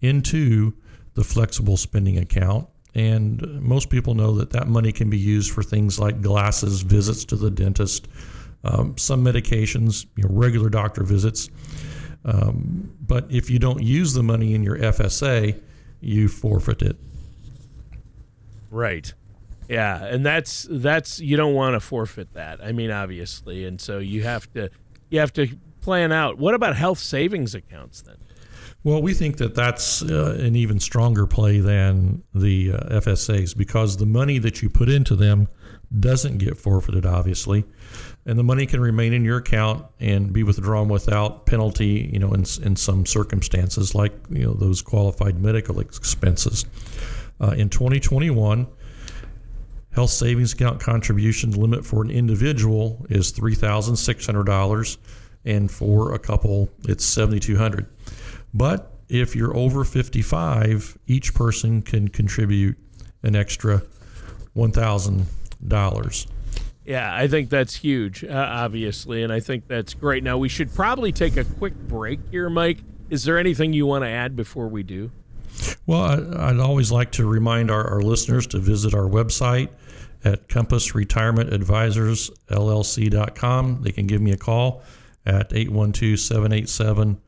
into 0.00 0.74
the 1.18 1.24
flexible 1.24 1.76
spending 1.76 2.16
account. 2.16 2.68
And 2.94 3.42
most 3.60 3.90
people 3.90 4.14
know 4.14 4.36
that 4.36 4.50
that 4.50 4.68
money 4.68 4.92
can 4.92 5.10
be 5.10 5.18
used 5.18 5.50
for 5.50 5.64
things 5.64 5.98
like 5.98 6.22
glasses, 6.22 6.82
visits 6.82 7.24
to 7.26 7.36
the 7.36 7.50
dentist, 7.50 8.06
um, 8.62 8.96
some 8.96 9.24
medications, 9.24 10.06
you 10.14 10.22
know, 10.22 10.30
regular 10.32 10.70
doctor 10.70 11.02
visits. 11.02 11.50
Um, 12.24 12.94
but 13.00 13.26
if 13.30 13.50
you 13.50 13.58
don't 13.58 13.82
use 13.82 14.14
the 14.14 14.22
money 14.22 14.54
in 14.54 14.62
your 14.62 14.78
FSA, 14.78 15.60
you 16.00 16.28
forfeit 16.28 16.82
it. 16.82 16.96
Right. 18.70 19.12
Yeah, 19.68 20.04
and 20.04 20.24
that's 20.24 20.68
that's 20.70 21.18
you 21.18 21.36
don't 21.36 21.54
want 21.54 21.74
to 21.74 21.80
forfeit 21.80 22.32
that. 22.34 22.62
I 22.62 22.70
mean, 22.70 22.92
obviously, 22.92 23.64
and 23.64 23.80
so 23.80 23.98
you 23.98 24.22
have 24.22 24.50
to 24.52 24.70
you 25.10 25.18
have 25.18 25.32
to 25.32 25.48
plan 25.80 26.12
out. 26.12 26.38
What 26.38 26.54
about 26.54 26.76
health 26.76 27.00
savings 27.00 27.56
accounts 27.56 28.02
then? 28.02 28.16
Well, 28.88 29.02
we 29.02 29.12
think 29.12 29.36
that 29.36 29.54
that's 29.54 30.00
uh, 30.00 30.38
an 30.40 30.56
even 30.56 30.80
stronger 30.80 31.26
play 31.26 31.60
than 31.60 32.22
the 32.34 32.72
uh, 32.72 33.00
FSAs 33.00 33.54
because 33.54 33.98
the 33.98 34.06
money 34.06 34.38
that 34.38 34.62
you 34.62 34.70
put 34.70 34.88
into 34.88 35.14
them 35.14 35.46
doesn't 36.00 36.38
get 36.38 36.56
forfeited, 36.56 37.04
obviously, 37.04 37.66
and 38.24 38.38
the 38.38 38.42
money 38.42 38.64
can 38.64 38.80
remain 38.80 39.12
in 39.12 39.26
your 39.26 39.36
account 39.36 39.84
and 40.00 40.32
be 40.32 40.42
withdrawn 40.42 40.88
without 40.88 41.44
penalty. 41.44 42.08
You 42.10 42.18
know, 42.18 42.32
in 42.32 42.46
in 42.62 42.76
some 42.76 43.04
circumstances, 43.04 43.94
like 43.94 44.14
you 44.30 44.46
know 44.46 44.54
those 44.54 44.80
qualified 44.80 45.38
medical 45.38 45.80
expenses. 45.80 46.64
Uh, 47.42 47.50
in 47.58 47.68
2021, 47.68 48.66
health 49.90 50.08
savings 50.08 50.54
account 50.54 50.80
contribution 50.80 51.50
limit 51.50 51.84
for 51.84 52.02
an 52.02 52.10
individual 52.10 53.04
is 53.10 53.32
three 53.32 53.54
thousand 53.54 53.96
six 53.96 54.24
hundred 54.24 54.44
dollars, 54.44 54.96
and 55.44 55.70
for 55.70 56.14
a 56.14 56.18
couple, 56.18 56.70
it's 56.84 57.04
seventy 57.04 57.38
two 57.38 57.58
hundred. 57.58 57.86
But 58.58 58.92
if 59.08 59.36
you're 59.36 59.56
over 59.56 59.84
55, 59.84 60.98
each 61.06 61.32
person 61.32 61.80
can 61.80 62.08
contribute 62.08 62.76
an 63.22 63.36
extra 63.36 63.82
$1,000. 64.56 66.26
Yeah, 66.84 67.14
I 67.14 67.28
think 67.28 67.50
that's 67.50 67.76
huge, 67.76 68.24
uh, 68.24 68.32
obviously, 68.32 69.22
and 69.22 69.32
I 69.32 69.38
think 69.40 69.68
that's 69.68 69.94
great. 69.94 70.24
Now, 70.24 70.38
we 70.38 70.48
should 70.48 70.74
probably 70.74 71.12
take 71.12 71.36
a 71.36 71.44
quick 71.44 71.74
break 71.74 72.18
here, 72.30 72.50
Mike. 72.50 72.78
Is 73.10 73.24
there 73.24 73.38
anything 73.38 73.72
you 73.72 73.86
want 73.86 74.04
to 74.04 74.08
add 74.08 74.34
before 74.34 74.68
we 74.68 74.82
do? 74.82 75.12
Well, 75.86 76.36
I, 76.36 76.50
would 76.52 76.60
always 76.60 76.90
like 76.90 77.12
to 77.12 77.26
remind 77.26 77.70
our, 77.70 77.86
our, 77.86 78.02
listeners 78.02 78.46
to 78.48 78.58
visit 78.58 78.94
our 78.94 79.08
website 79.08 79.68
at 80.24 80.48
Compass 80.48 80.94
Retirement 80.94 81.52
Advisors 81.52 82.30
LLC.com. 82.50 83.82
They 83.82 83.92
can 83.92 84.06
give 84.06 84.20
me 84.20 84.32
a 84.32 84.36
call 84.36 84.82
at 85.26 85.52
812 85.52 86.18
787 86.18 87.20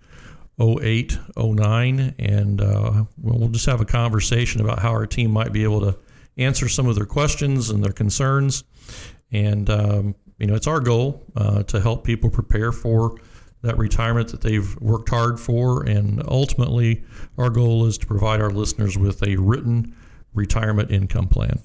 0809, 0.60 2.14
and 2.18 2.60
uh, 2.60 3.04
we'll 3.18 3.48
just 3.48 3.66
have 3.66 3.80
a 3.80 3.84
conversation 3.84 4.60
about 4.60 4.78
how 4.78 4.90
our 4.90 5.06
team 5.06 5.30
might 5.30 5.52
be 5.52 5.64
able 5.64 5.80
to 5.80 5.98
answer 6.36 6.68
some 6.68 6.86
of 6.86 6.96
their 6.96 7.06
questions 7.06 7.70
and 7.70 7.82
their 7.82 7.92
concerns. 7.92 8.64
And, 9.32 9.70
um, 9.70 10.14
you 10.38 10.46
know, 10.46 10.54
it's 10.54 10.66
our 10.66 10.80
goal 10.80 11.24
uh, 11.36 11.62
to 11.64 11.80
help 11.80 12.04
people 12.04 12.30
prepare 12.30 12.72
for 12.72 13.16
that 13.62 13.76
retirement 13.78 14.28
that 14.28 14.40
they've 14.40 14.76
worked 14.80 15.08
hard 15.10 15.38
for. 15.38 15.84
And 15.84 16.22
ultimately, 16.26 17.04
our 17.38 17.50
goal 17.50 17.86
is 17.86 17.98
to 17.98 18.06
provide 18.06 18.40
our 18.40 18.50
listeners 18.50 18.96
with 18.96 19.22
a 19.26 19.36
written 19.36 19.94
retirement 20.34 20.90
income 20.90 21.28
plan. 21.28 21.60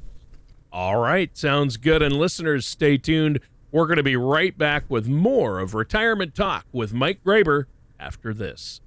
All 0.72 0.98
right, 0.98 1.36
sounds 1.38 1.78
good. 1.78 2.02
And 2.02 2.16
listeners, 2.16 2.66
stay 2.66 2.98
tuned. 2.98 3.40
We're 3.72 3.88
going 3.88 3.98
to 3.98 4.04
be 4.04 4.18
right 4.18 4.58
back 4.58 4.84
with 4.90 5.08
more 5.08 5.60
of 5.60 5.74
Retirement 5.74 6.36
Talk 6.36 6.66
with 6.72 6.94
Mike 6.94 7.24
Graber 7.26 7.66
after 8.00 8.34
this. 8.34 8.82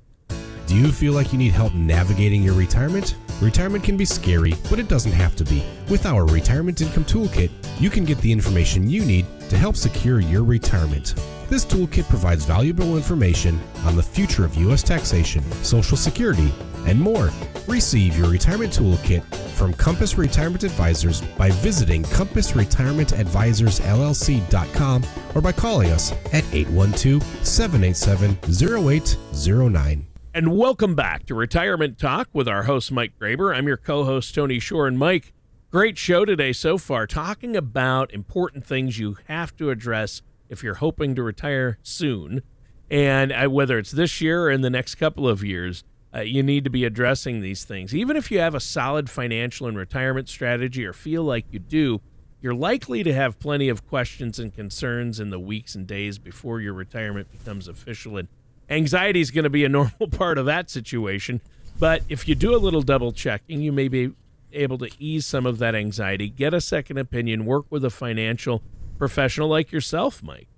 Do 0.68 0.76
you 0.76 0.92
feel 0.92 1.14
like 1.14 1.32
you 1.32 1.38
need 1.38 1.52
help 1.52 1.72
navigating 1.72 2.42
your 2.42 2.52
retirement? 2.52 3.14
Retirement 3.40 3.82
can 3.82 3.96
be 3.96 4.04
scary, 4.04 4.52
but 4.68 4.78
it 4.78 4.86
doesn't 4.86 5.12
have 5.12 5.34
to 5.36 5.44
be. 5.44 5.64
With 5.88 6.04
our 6.04 6.26
Retirement 6.26 6.82
Income 6.82 7.06
Toolkit, 7.06 7.50
you 7.80 7.88
can 7.88 8.04
get 8.04 8.18
the 8.18 8.30
information 8.30 8.90
you 8.90 9.02
need 9.02 9.24
to 9.48 9.56
help 9.56 9.76
secure 9.76 10.20
your 10.20 10.44
retirement. 10.44 11.14
This 11.48 11.64
toolkit 11.64 12.06
provides 12.10 12.44
valuable 12.44 12.98
information 12.98 13.58
on 13.86 13.96
the 13.96 14.02
future 14.02 14.44
of 14.44 14.54
U.S. 14.56 14.82
taxation, 14.82 15.42
Social 15.64 15.96
Security, 15.96 16.52
and 16.86 17.00
more. 17.00 17.30
Receive 17.66 18.14
your 18.18 18.28
retirement 18.28 18.70
toolkit 18.70 19.24
from 19.52 19.72
Compass 19.72 20.18
Retirement 20.18 20.64
Advisors 20.64 21.22
by 21.38 21.50
visiting 21.50 22.02
compassretirementadvisorsllc.com 22.02 25.02
or 25.34 25.40
by 25.40 25.52
calling 25.52 25.92
us 25.92 26.12
at 26.34 26.44
812 26.52 27.22
787 27.46 28.36
0809. 28.44 30.07
And 30.38 30.56
welcome 30.56 30.94
back 30.94 31.26
to 31.26 31.34
Retirement 31.34 31.98
Talk 31.98 32.28
with 32.32 32.46
our 32.46 32.62
host, 32.62 32.92
Mike 32.92 33.18
Graber. 33.20 33.52
I'm 33.52 33.66
your 33.66 33.76
co 33.76 34.04
host, 34.04 34.32
Tony 34.36 34.60
Shore. 34.60 34.86
And 34.86 34.96
Mike, 34.96 35.32
great 35.72 35.98
show 35.98 36.24
today 36.24 36.52
so 36.52 36.78
far, 36.78 37.08
talking 37.08 37.56
about 37.56 38.14
important 38.14 38.64
things 38.64 39.00
you 39.00 39.16
have 39.26 39.56
to 39.56 39.70
address 39.70 40.22
if 40.48 40.62
you're 40.62 40.74
hoping 40.74 41.16
to 41.16 41.24
retire 41.24 41.78
soon. 41.82 42.42
And 42.88 43.32
uh, 43.32 43.48
whether 43.48 43.78
it's 43.78 43.90
this 43.90 44.20
year 44.20 44.44
or 44.44 44.50
in 44.52 44.60
the 44.60 44.70
next 44.70 44.94
couple 44.94 45.26
of 45.26 45.42
years, 45.42 45.82
uh, 46.14 46.20
you 46.20 46.44
need 46.44 46.62
to 46.62 46.70
be 46.70 46.84
addressing 46.84 47.40
these 47.40 47.64
things. 47.64 47.92
Even 47.92 48.16
if 48.16 48.30
you 48.30 48.38
have 48.38 48.54
a 48.54 48.60
solid 48.60 49.10
financial 49.10 49.66
and 49.66 49.76
retirement 49.76 50.28
strategy 50.28 50.86
or 50.86 50.92
feel 50.92 51.24
like 51.24 51.46
you 51.50 51.58
do, 51.58 52.00
you're 52.40 52.54
likely 52.54 53.02
to 53.02 53.12
have 53.12 53.40
plenty 53.40 53.68
of 53.68 53.88
questions 53.88 54.38
and 54.38 54.54
concerns 54.54 55.18
in 55.18 55.30
the 55.30 55.40
weeks 55.40 55.74
and 55.74 55.84
days 55.84 56.16
before 56.16 56.60
your 56.60 56.74
retirement 56.74 57.26
becomes 57.32 57.66
official. 57.66 58.16
And 58.16 58.28
Anxiety 58.70 59.20
is 59.20 59.30
going 59.30 59.44
to 59.44 59.50
be 59.50 59.64
a 59.64 59.68
normal 59.68 60.08
part 60.08 60.38
of 60.38 60.46
that 60.46 60.70
situation. 60.70 61.40
But 61.78 62.02
if 62.08 62.26
you 62.26 62.34
do 62.34 62.54
a 62.54 62.58
little 62.58 62.82
double 62.82 63.12
checking, 63.12 63.60
you 63.60 63.72
may 63.72 63.88
be 63.88 64.12
able 64.52 64.78
to 64.78 64.90
ease 64.98 65.26
some 65.26 65.46
of 65.46 65.58
that 65.58 65.74
anxiety, 65.74 66.28
get 66.28 66.54
a 66.54 66.60
second 66.60 66.98
opinion, 66.98 67.44
work 67.44 67.66
with 67.70 67.84
a 67.84 67.90
financial 67.90 68.62
professional 68.96 69.48
like 69.48 69.70
yourself, 69.70 70.22
Mike. 70.22 70.48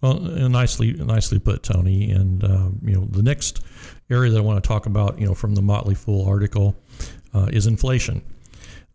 Well, 0.00 0.14
nicely, 0.18 0.92
nicely 0.92 1.38
put, 1.38 1.62
Tony. 1.62 2.10
And 2.10 2.42
uh, 2.42 2.70
you 2.82 2.94
know, 2.94 3.04
the 3.04 3.22
next 3.22 3.60
area 4.10 4.30
that 4.30 4.38
I 4.38 4.40
want 4.40 4.62
to 4.62 4.66
talk 4.66 4.86
about, 4.86 5.20
you 5.20 5.26
know, 5.26 5.34
from 5.34 5.54
the 5.54 5.62
Motley 5.62 5.94
Fool 5.94 6.26
article, 6.26 6.76
uh, 7.34 7.48
is 7.52 7.66
inflation. 7.66 8.22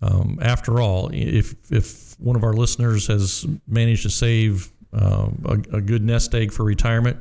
Um, 0.01 0.39
after 0.41 0.81
all, 0.81 1.09
if 1.13 1.71
if 1.71 2.19
one 2.19 2.35
of 2.35 2.43
our 2.43 2.53
listeners 2.53 3.07
has 3.07 3.45
managed 3.67 4.03
to 4.03 4.09
save 4.09 4.71
uh, 4.91 5.29
a, 5.45 5.53
a, 5.53 5.81
good 5.81 6.03
nest 6.03 6.35
egg 6.35 6.51
for 6.51 6.63
retirement, 6.63 7.17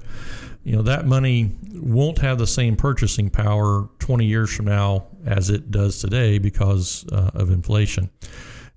you 0.64 0.76
know 0.76 0.82
that 0.82 1.06
money 1.06 1.50
won't 1.74 2.18
have 2.18 2.38
the 2.38 2.46
same 2.46 2.76
purchasing 2.76 3.28
power 3.30 3.88
20 3.98 4.24
years 4.24 4.54
from 4.54 4.66
now 4.66 5.06
as 5.26 5.50
it 5.50 5.70
does 5.70 6.00
today 6.00 6.38
because 6.38 7.04
uh, 7.12 7.30
of 7.34 7.50
inflation. 7.50 8.10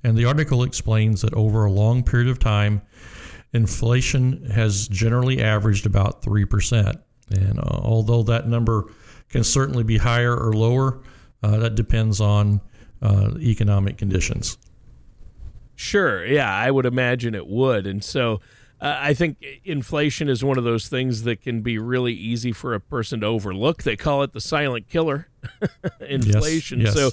And 0.03 0.17
the 0.17 0.25
article 0.25 0.63
explains 0.63 1.21
that 1.21 1.33
over 1.33 1.65
a 1.65 1.71
long 1.71 2.03
period 2.03 2.29
of 2.29 2.37
time, 2.37 2.81
inflation 3.53 4.45
has 4.51 4.87
generally 4.87 5.41
averaged 5.41 5.85
about 5.85 6.21
3%. 6.21 7.01
And 7.31 7.59
uh, 7.59 7.63
although 7.63 8.21
that 8.23 8.47
number 8.47 8.85
can 9.29 9.43
certainly 9.43 9.83
be 9.83 9.97
higher 9.97 10.35
or 10.35 10.53
lower, 10.53 11.01
uh, 11.41 11.57
that 11.57 11.75
depends 11.75 12.21
on 12.21 12.61
uh, 13.01 13.31
economic 13.39 13.97
conditions. 13.97 14.57
Sure. 15.75 16.25
Yeah, 16.25 16.53
I 16.53 16.69
would 16.71 16.85
imagine 16.85 17.35
it 17.35 17.47
would. 17.47 17.87
And 17.87 18.03
so, 18.03 18.41
uh, 18.81 18.97
I 18.99 19.13
think 19.13 19.43
inflation 19.63 20.27
is 20.27 20.43
one 20.43 20.57
of 20.57 20.63
those 20.63 20.89
things 20.89 21.23
that 21.23 21.41
can 21.41 21.61
be 21.61 21.77
really 21.77 22.13
easy 22.13 22.51
for 22.51 22.73
a 22.73 22.79
person 22.79 23.21
to 23.21 23.25
overlook. 23.25 23.83
They 23.83 23.95
call 23.95 24.23
it 24.23 24.33
the 24.33 24.41
silent 24.41 24.89
killer, 24.89 25.29
inflation. 26.01 26.81
Yes, 26.81 26.95
yes. 26.95 26.95
So, 26.95 27.11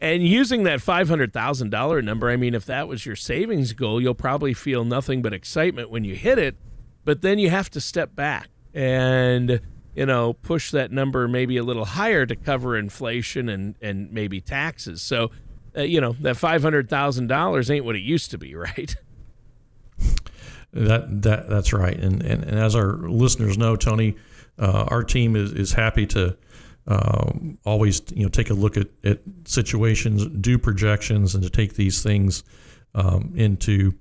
and 0.00 0.26
using 0.26 0.62
that 0.64 0.80
five 0.80 1.08
hundred 1.08 1.32
thousand 1.32 1.70
dollar 1.70 2.00
number, 2.00 2.30
I 2.30 2.36
mean, 2.36 2.54
if 2.54 2.64
that 2.66 2.88
was 2.88 3.04
your 3.04 3.16
savings 3.16 3.72
goal, 3.74 4.00
you'll 4.00 4.14
probably 4.14 4.54
feel 4.54 4.84
nothing 4.84 5.20
but 5.20 5.34
excitement 5.34 5.90
when 5.90 6.02
you 6.02 6.14
hit 6.14 6.38
it. 6.38 6.56
But 7.04 7.20
then 7.20 7.38
you 7.38 7.50
have 7.50 7.68
to 7.70 7.80
step 7.80 8.14
back 8.14 8.48
and 8.72 9.60
you 9.94 10.06
know 10.06 10.32
push 10.32 10.70
that 10.70 10.90
number 10.90 11.28
maybe 11.28 11.58
a 11.58 11.62
little 11.62 11.84
higher 11.84 12.24
to 12.24 12.34
cover 12.34 12.76
inflation 12.76 13.50
and 13.50 13.74
and 13.82 14.10
maybe 14.10 14.40
taxes. 14.40 15.02
So, 15.02 15.30
uh, 15.76 15.82
you 15.82 16.00
know, 16.00 16.16
that 16.20 16.38
five 16.38 16.62
hundred 16.62 16.88
thousand 16.88 17.26
dollars 17.26 17.70
ain't 17.70 17.84
what 17.84 17.96
it 17.96 18.02
used 18.02 18.30
to 18.30 18.38
be, 18.38 18.54
right? 18.56 18.96
That 20.72 21.22
that 21.22 21.48
that's 21.48 21.72
right. 21.72 21.96
And 21.96 22.22
and, 22.22 22.44
and 22.44 22.58
as 22.58 22.74
our 22.74 22.96
listeners 22.96 23.58
know, 23.58 23.76
Tony, 23.76 24.16
uh, 24.58 24.86
our 24.88 25.04
team 25.04 25.36
is, 25.36 25.52
is 25.52 25.72
happy 25.72 26.06
to 26.06 26.36
uh, 26.86 27.30
always 27.64 28.02
you 28.14 28.22
know 28.22 28.28
take 28.28 28.50
a 28.50 28.54
look 28.54 28.76
at, 28.76 28.88
at 29.04 29.20
situations, 29.44 30.26
do 30.26 30.58
projections, 30.58 31.34
and 31.34 31.44
to 31.44 31.50
take 31.50 31.74
these 31.74 32.02
things 32.02 32.42
um, 32.94 33.32
into 33.36 33.94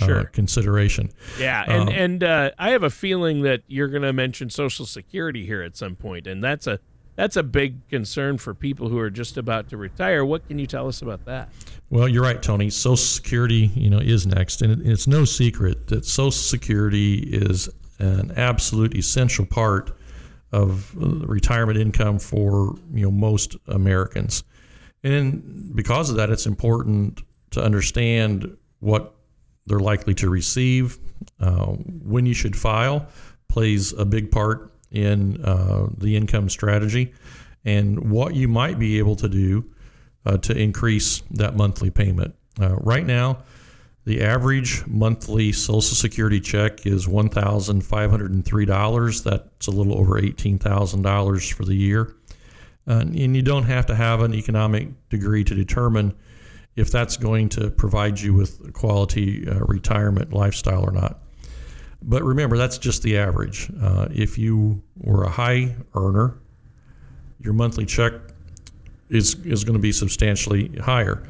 uh, 0.00 0.06
sure. 0.06 0.24
consideration. 0.24 1.10
Yeah, 1.38 1.64
and 1.66 1.88
um, 1.88 1.94
and 1.94 2.24
uh, 2.24 2.50
I 2.58 2.70
have 2.70 2.82
a 2.82 2.90
feeling 2.90 3.42
that 3.42 3.62
you're 3.66 3.88
going 3.88 4.02
to 4.02 4.12
mention 4.12 4.50
Social 4.50 4.86
Security 4.86 5.46
here 5.46 5.62
at 5.62 5.76
some 5.76 5.96
point, 5.96 6.26
and 6.26 6.42
that's 6.42 6.66
a 6.66 6.78
That's 7.18 7.34
a 7.34 7.42
big 7.42 7.88
concern 7.88 8.38
for 8.38 8.54
people 8.54 8.88
who 8.88 8.96
are 9.00 9.10
just 9.10 9.38
about 9.38 9.70
to 9.70 9.76
retire. 9.76 10.24
What 10.24 10.46
can 10.46 10.60
you 10.60 10.68
tell 10.68 10.86
us 10.86 11.02
about 11.02 11.24
that? 11.24 11.48
Well, 11.90 12.06
you're 12.06 12.22
right, 12.22 12.40
Tony. 12.40 12.70
Social 12.70 12.96
Security, 12.96 13.72
you 13.74 13.90
know, 13.90 13.98
is 13.98 14.24
next, 14.24 14.62
and 14.62 14.86
it's 14.86 15.08
no 15.08 15.24
secret 15.24 15.88
that 15.88 16.04
Social 16.04 16.30
Security 16.30 17.16
is 17.16 17.68
an 17.98 18.30
absolute 18.36 18.94
essential 18.94 19.44
part 19.44 19.98
of 20.52 20.94
retirement 20.94 21.76
income 21.76 22.20
for 22.20 22.76
you 22.94 23.02
know 23.02 23.10
most 23.10 23.56
Americans. 23.66 24.44
And 25.02 25.74
because 25.74 26.10
of 26.10 26.16
that, 26.18 26.30
it's 26.30 26.46
important 26.46 27.20
to 27.50 27.60
understand 27.60 28.56
what 28.78 29.16
they're 29.66 29.80
likely 29.80 30.14
to 30.14 30.30
receive, 30.30 31.00
uh, 31.40 31.66
when 31.66 32.26
you 32.26 32.34
should 32.34 32.54
file, 32.54 33.08
plays 33.48 33.92
a 33.94 34.04
big 34.04 34.30
part 34.30 34.72
in 34.90 35.42
uh, 35.44 35.86
the 35.96 36.16
income 36.16 36.48
strategy, 36.48 37.12
and 37.64 38.10
what 38.10 38.34
you 38.34 38.48
might 38.48 38.76
be 38.78 38.98
able 38.98 39.14
to 39.16 39.28
do 39.28 39.64
uh, 40.26 40.36
to 40.38 40.56
increase 40.56 41.22
that 41.30 41.54
monthly 41.56 41.90
payment. 41.90 42.34
Uh, 42.60 42.74
right 42.76 43.06
now, 43.06 43.38
the 44.04 44.22
average 44.22 44.86
monthly 44.86 45.50
Social 45.52 45.82
Security 45.82 46.40
check 46.40 46.86
is 46.86 47.06
$1,503. 47.06 49.24
That's 49.24 49.66
a 49.66 49.70
little 49.70 49.98
over 49.98 50.20
$18,000 50.20 51.52
for 51.52 51.64
the 51.64 51.74
year. 51.74 52.14
Uh, 52.86 53.00
and 53.00 53.36
you 53.36 53.42
don't 53.42 53.64
have 53.64 53.86
to 53.86 53.94
have 53.94 54.20
an 54.22 54.34
economic 54.34 55.08
degree 55.10 55.44
to 55.44 55.54
determine 55.54 56.14
if 56.74 56.90
that's 56.90 57.18
going 57.18 57.50
to 57.50 57.70
provide 57.70 58.18
you 58.18 58.32
with 58.32 58.66
a 58.66 58.72
quality 58.72 59.46
uh, 59.46 59.58
retirement 59.66 60.32
lifestyle 60.32 60.82
or 60.82 60.92
not. 60.92 61.20
But 62.02 62.22
remember, 62.22 62.56
that's 62.56 62.78
just 62.78 63.02
the 63.02 63.18
average. 63.18 63.70
Uh, 63.80 64.08
if 64.10 64.38
you 64.38 64.82
were 64.96 65.24
a 65.24 65.30
high 65.30 65.74
earner, 65.94 66.38
your 67.40 67.52
monthly 67.52 67.86
check 67.86 68.12
is, 69.08 69.34
is 69.44 69.64
going 69.64 69.74
to 69.74 69.82
be 69.82 69.92
substantially 69.92 70.68
higher. 70.78 71.22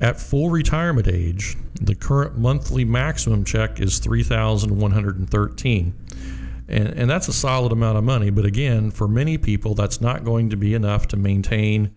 At 0.00 0.20
full 0.20 0.50
retirement 0.50 1.08
age, 1.08 1.56
the 1.80 1.94
current 1.94 2.38
monthly 2.38 2.84
maximum 2.84 3.44
check 3.44 3.80
is 3.80 3.98
3113 3.98 5.94
and, 6.68 6.88
and 6.88 7.10
that's 7.10 7.28
a 7.28 7.32
solid 7.32 7.72
amount 7.72 7.98
of 7.98 8.04
money. 8.04 8.30
But 8.30 8.44
again, 8.44 8.90
for 8.90 9.06
many 9.06 9.38
people, 9.38 9.74
that's 9.74 10.00
not 10.00 10.24
going 10.24 10.50
to 10.50 10.56
be 10.56 10.74
enough 10.74 11.08
to 11.08 11.16
maintain, 11.16 11.94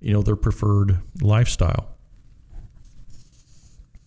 you 0.00 0.12
know, 0.12 0.22
their 0.22 0.36
preferred 0.36 0.98
lifestyle. 1.20 1.96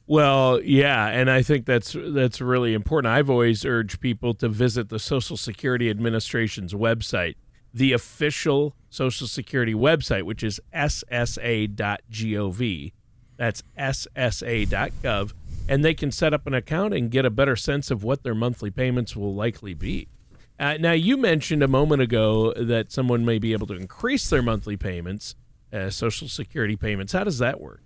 Well, 0.06 0.62
yeah, 0.62 1.08
and 1.08 1.32
I 1.32 1.42
think 1.42 1.66
that's 1.66 1.96
that's 1.98 2.42
really 2.42 2.74
important. 2.74 3.14
I've 3.14 3.30
always 3.30 3.64
urged 3.64 4.02
people 4.02 4.34
to 4.36 4.50
visit 4.50 4.90
the 4.90 5.00
Social 5.00 5.38
Security 5.38 5.90
Administration's 5.90 6.74
website, 6.74 7.36
the 7.74 7.94
official 7.94 8.76
Social 8.90 9.28
Security 9.28 9.74
website, 9.74 10.24
which 10.24 10.44
is 10.44 10.60
ssa.gov. 10.74 11.72
That's 13.38 13.64
ssa.gov, 13.78 15.34
and 15.70 15.86
they 15.86 15.94
can 15.94 16.12
set 16.12 16.34
up 16.34 16.46
an 16.48 16.54
account 16.54 16.94
and 16.94 17.10
get 17.10 17.26
a 17.26 17.30
better 17.30 17.56
sense 17.56 17.90
of 17.90 18.04
what 18.04 18.24
their 18.24 18.36
monthly 18.36 18.72
payments 18.72 19.16
will 19.16 19.34
likely 19.34 19.74
be. 19.74 20.10
Uh, 20.60 20.78
now, 20.80 20.92
you 20.92 21.16
mentioned 21.18 21.64
a 21.64 21.68
moment 21.68 22.02
ago 22.02 22.54
that 22.54 22.92
someone 22.92 23.26
may 23.26 23.40
be 23.40 23.54
able 23.54 23.68
to 23.68 23.74
increase 23.74 24.30
their 24.30 24.42
monthly 24.42 24.78
payments, 24.78 25.36
uh, 25.72 25.90
Social 25.90 26.28
Security 26.28 26.76
payments. 26.76 27.14
How 27.14 27.24
does 27.24 27.40
that 27.40 27.60
work? 27.62 27.82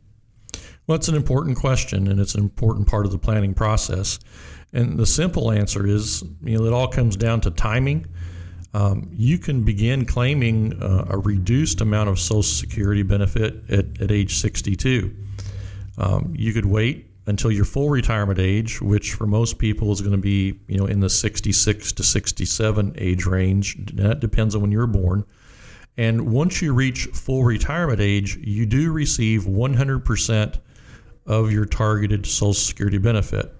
Well, 0.87 0.95
it's 0.95 1.09
an 1.09 1.15
important 1.15 1.57
question, 1.57 2.07
and 2.07 2.17
it's 2.17 2.33
an 2.33 2.41
important 2.41 2.87
part 2.87 3.05
of 3.05 3.11
the 3.11 3.17
planning 3.17 3.53
process. 3.53 4.19
And 4.71 4.97
the 4.97 5.05
simple 5.05 5.51
answer 5.51 5.85
is, 5.85 6.23
you 6.41 6.57
know, 6.57 6.63
it 6.63 6.71
all 6.71 6.87
comes 6.87 7.17
down 7.17 7.41
to 7.41 7.51
timing. 7.51 8.05
Um, 8.73 9.09
you 9.11 9.37
can 9.37 9.63
begin 9.63 10.05
claiming 10.05 10.81
uh, 10.81 11.07
a 11.09 11.17
reduced 11.17 11.81
amount 11.81 12.09
of 12.09 12.19
Social 12.19 12.41
Security 12.43 13.03
benefit 13.03 13.69
at, 13.69 14.01
at 14.01 14.11
age 14.11 14.37
62. 14.37 15.13
Um, 15.97 16.33
you 16.37 16.53
could 16.53 16.65
wait 16.65 17.09
until 17.25 17.51
your 17.51 17.65
full 17.65 17.89
retirement 17.89 18.39
age, 18.39 18.81
which 18.81 19.13
for 19.13 19.27
most 19.27 19.57
people 19.57 19.91
is 19.91 19.99
going 19.99 20.13
to 20.13 20.17
be, 20.17 20.57
you 20.67 20.77
know, 20.77 20.85
in 20.85 21.01
the 21.01 21.09
66 21.09 21.91
to 21.91 22.03
67 22.03 22.95
age 22.97 23.25
range. 23.25 23.75
That 23.95 24.21
depends 24.21 24.55
on 24.55 24.61
when 24.61 24.71
you 24.71 24.77
were 24.77 24.87
born. 24.87 25.25
And 25.97 26.31
once 26.31 26.61
you 26.61 26.73
reach 26.73 27.07
full 27.07 27.43
retirement 27.43 27.99
age, 27.99 28.37
you 28.37 28.65
do 28.65 28.93
receive 28.93 29.43
100% 29.43 30.59
of 31.27 31.51
your 31.51 31.65
targeted 31.65 32.25
Social 32.25 32.53
Security 32.53 32.97
benefit. 32.97 33.53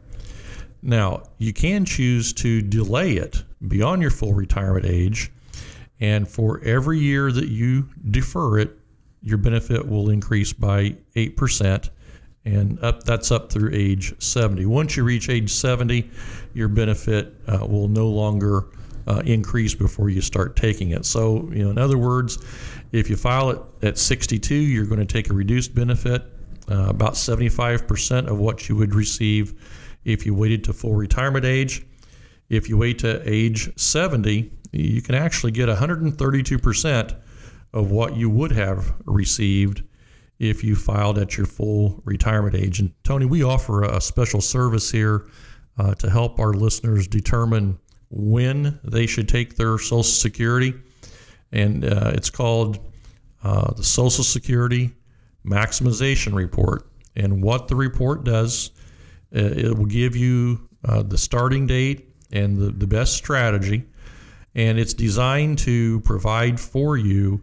Now, 0.82 1.24
you 1.38 1.54
can 1.54 1.86
choose 1.86 2.34
to 2.34 2.62
delay 2.62 3.14
it 3.14 3.44
beyond 3.68 4.02
your 4.02 4.12
full 4.12 4.34
retirement 4.34 4.86
age, 4.86 5.32
and 6.00 6.28
for 6.28 6.62
every 6.64 7.00
year 7.00 7.32
that 7.32 7.50
you 7.50 7.90
defer 8.10 8.60
it, 8.60 8.78
your 9.22 9.38
benefit 9.38 9.86
will 9.86 10.10
increase 10.10 10.54
by 10.54 10.96
8%, 11.16 11.90
and 12.46 12.80
up, 12.84 13.04
that's 13.04 13.32
up 13.32 13.52
through 13.52 13.72
age 13.74 14.14
70. 14.22 14.66
Once 14.66 14.96
you 14.96 15.04
reach 15.04 15.30
age 15.30 15.52
70, 15.52 16.10
your 16.54 16.68
benefit 16.70 17.34
uh, 17.48 17.66
will 17.66 17.88
no 17.88 18.08
longer 18.08 18.68
uh, 19.08 19.22
increase 19.26 19.74
before 19.74 20.10
you 20.10 20.22
start 20.22 20.56
taking 20.56 20.92
it. 20.92 21.06
So, 21.06 21.50
you 21.52 21.64
know, 21.64 21.72
in 21.72 21.78
other 21.78 21.98
words, 21.98 22.38
if 22.92 23.10
you 23.10 23.18
file 23.18 23.50
it 23.50 23.60
at 23.82 23.98
62, 23.98 24.54
you're 24.54 24.86
going 24.86 25.00
to 25.00 25.06
take 25.06 25.30
a 25.30 25.34
reduced 25.34 25.74
benefit 25.74 26.24
uh, 26.70 26.88
about 26.90 27.14
75% 27.14 28.28
of 28.28 28.38
what 28.40 28.68
you 28.68 28.76
would 28.76 28.94
receive 28.94 29.54
if 30.04 30.26
you 30.26 30.34
waited 30.34 30.64
to 30.66 30.74
full 30.74 30.96
retirement 30.96 31.46
age. 31.46 31.86
If 32.50 32.70
you 32.70 32.78
wait 32.78 33.00
to 33.00 33.22
age 33.30 33.70
70, 33.78 34.52
you 34.72 35.02
can 35.02 35.16
actually 35.16 35.52
get 35.52 35.70
132% 35.70 37.16
of 37.74 37.92
what 37.92 38.16
you 38.16 38.30
would 38.30 38.52
have 38.52 38.94
received 39.06 39.84
if 40.40 40.64
you 40.64 40.76
filed 40.76 41.18
at 41.18 41.36
your 41.36 41.46
full 41.46 42.02
retirement 42.06 42.56
age. 42.56 42.80
And 42.80 42.94
Tony, 43.04 43.26
we 43.26 43.44
offer 43.44 43.84
a 43.84 44.00
special 44.00 44.40
service 44.40 44.92
here 44.92 45.28
uh, 45.78 45.94
to 45.96 46.10
help 46.10 46.40
our 46.40 46.54
listeners 46.54 47.08
determine 47.08 47.80
when 48.10 48.80
they 48.84 49.06
should 49.06 49.28
take 49.28 49.56
their 49.56 49.78
Social 49.78 50.04
Security. 50.04 50.74
And 51.52 51.86
uh, 51.86 52.12
it's 52.14 52.30
called 52.30 52.80
uh, 53.44 53.74
the 53.74 53.84
Social 53.84 54.24
Security 54.24 54.94
maximization 55.48 56.34
report. 56.34 56.90
And 57.16 57.42
what 57.42 57.68
the 57.68 57.76
report 57.76 58.24
does, 58.24 58.72
uh, 59.36 59.40
it 59.40 59.78
will 59.78 59.86
give 59.86 60.16
you 60.16 60.68
uh, 60.86 61.04
the 61.04 61.18
starting 61.18 61.66
date 61.66 62.10
and 62.32 62.58
the, 62.58 62.72
the 62.72 62.88
best 62.88 63.14
strategy. 63.14 63.86
And 64.56 64.80
it's 64.80 64.94
designed 64.94 65.60
to 65.60 66.02
provide 66.02 66.60
for 66.60 66.98
you 66.98 67.42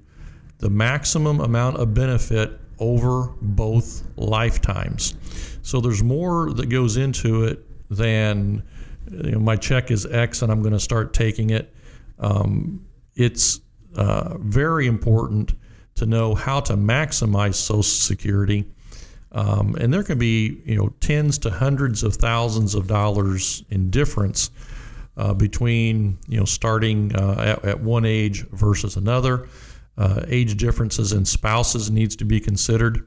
the 0.58 0.70
maximum 0.70 1.40
amount 1.40 1.76
of 1.76 1.94
benefit 1.94 2.60
over 2.78 3.32
both 3.40 4.02
lifetimes. 4.16 5.14
So 5.62 5.80
there's 5.80 6.02
more 6.02 6.52
that 6.52 6.66
goes 6.66 6.96
into 6.96 7.44
it 7.44 7.64
than 7.90 8.62
you 9.10 9.32
know, 9.32 9.38
my 9.38 9.56
check 9.56 9.90
is 9.90 10.06
X 10.06 10.42
and 10.42 10.50
I'm 10.50 10.60
going 10.60 10.72
to 10.72 10.80
start 10.80 11.12
taking 11.12 11.50
it. 11.50 11.74
Um, 12.18 12.84
it's 13.14 13.60
uh, 13.96 14.38
very 14.38 14.86
important 14.86 15.54
to 15.96 16.07
know 16.07 16.35
how 16.35 16.61
to 16.61 16.74
maximize 16.74 17.54
Social 17.54 17.83
Security. 17.83 18.64
Um, 19.33 19.74
and 19.80 19.92
there 19.92 20.04
can 20.04 20.18
be, 20.18 20.62
you 20.64 20.76
know, 20.76 20.92
tens 21.00 21.38
to 21.38 21.50
hundreds 21.50 22.02
of 22.02 22.14
thousands 22.14 22.74
of 22.74 22.87
dollars 22.87 23.64
in 23.70 23.90
difference 23.90 24.50
uh, 25.16 25.35
between, 25.35 26.18
you 26.28 26.38
know, 26.38 26.44
starting 26.44 27.14
uh, 27.16 27.35
at, 27.38 27.64
at, 27.64 27.80
one 27.80 28.04
age 28.04 28.46
versus 28.50 28.96
another. 28.96 29.48
Uh, 29.96 30.22
age 30.28 30.57
differences 30.57 31.12
in 31.12 31.24
spouses 31.24 31.90
needs 31.90 32.16
to 32.16 32.24
be 32.24 32.40
considered. 32.40 33.07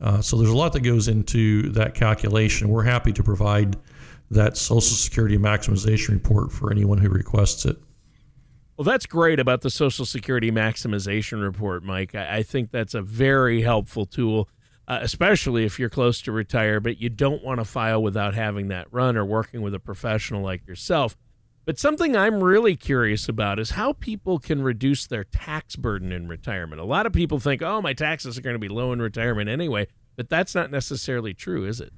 Uh, 0.00 0.20
so 0.20 0.36
there's 0.36 0.50
a 0.50 0.56
lot 0.56 0.72
that 0.72 0.80
goes 0.80 1.08
into 1.08 1.70
that 1.72 1.94
calculation. 1.94 2.68
We're 2.68 2.84
happy 2.84 3.12
to 3.12 3.22
provide 3.22 3.76
that 4.30 4.56
Social 4.56 4.80
Security 4.80 5.38
maximization 5.38 6.10
report 6.10 6.52
for 6.52 6.70
anyone 6.70 6.98
who 6.98 7.08
requests 7.08 7.64
it. 7.64 7.76
Well, 8.78 8.84
that's 8.84 9.06
great 9.06 9.40
about 9.40 9.62
the 9.62 9.70
Social 9.70 10.06
Security 10.06 10.52
maximization 10.52 11.42
report, 11.42 11.82
Mike. 11.82 12.14
I, 12.14 12.36
I 12.36 12.42
think 12.44 12.70
that's 12.70 12.94
a 12.94 13.02
very 13.02 13.60
helpful 13.60 14.06
tool, 14.06 14.48
uh, 14.86 15.00
especially 15.02 15.64
if 15.64 15.80
you're 15.80 15.88
close 15.88 16.22
to 16.22 16.30
retire, 16.30 16.78
but 16.78 17.00
you 17.00 17.08
don't 17.08 17.42
want 17.42 17.58
to 17.58 17.64
file 17.64 18.00
without 18.00 18.36
having 18.36 18.68
that 18.68 18.86
run 18.92 19.16
or 19.16 19.24
working 19.24 19.62
with 19.62 19.74
a 19.74 19.80
professional 19.80 20.42
like 20.42 20.64
yourself. 20.68 21.16
But 21.64 21.80
something 21.80 22.16
I'm 22.16 22.40
really 22.40 22.76
curious 22.76 23.28
about 23.28 23.58
is 23.58 23.70
how 23.70 23.94
people 23.94 24.38
can 24.38 24.62
reduce 24.62 25.08
their 25.08 25.24
tax 25.24 25.74
burden 25.74 26.12
in 26.12 26.28
retirement. 26.28 26.80
A 26.80 26.84
lot 26.84 27.04
of 27.04 27.12
people 27.12 27.40
think, 27.40 27.62
oh, 27.62 27.82
my 27.82 27.94
taxes 27.94 28.38
are 28.38 28.42
going 28.42 28.54
to 28.54 28.60
be 28.60 28.68
low 28.68 28.92
in 28.92 29.02
retirement 29.02 29.50
anyway, 29.50 29.88
but 30.14 30.28
that's 30.28 30.54
not 30.54 30.70
necessarily 30.70 31.34
true, 31.34 31.66
is 31.66 31.80
it? 31.80 31.92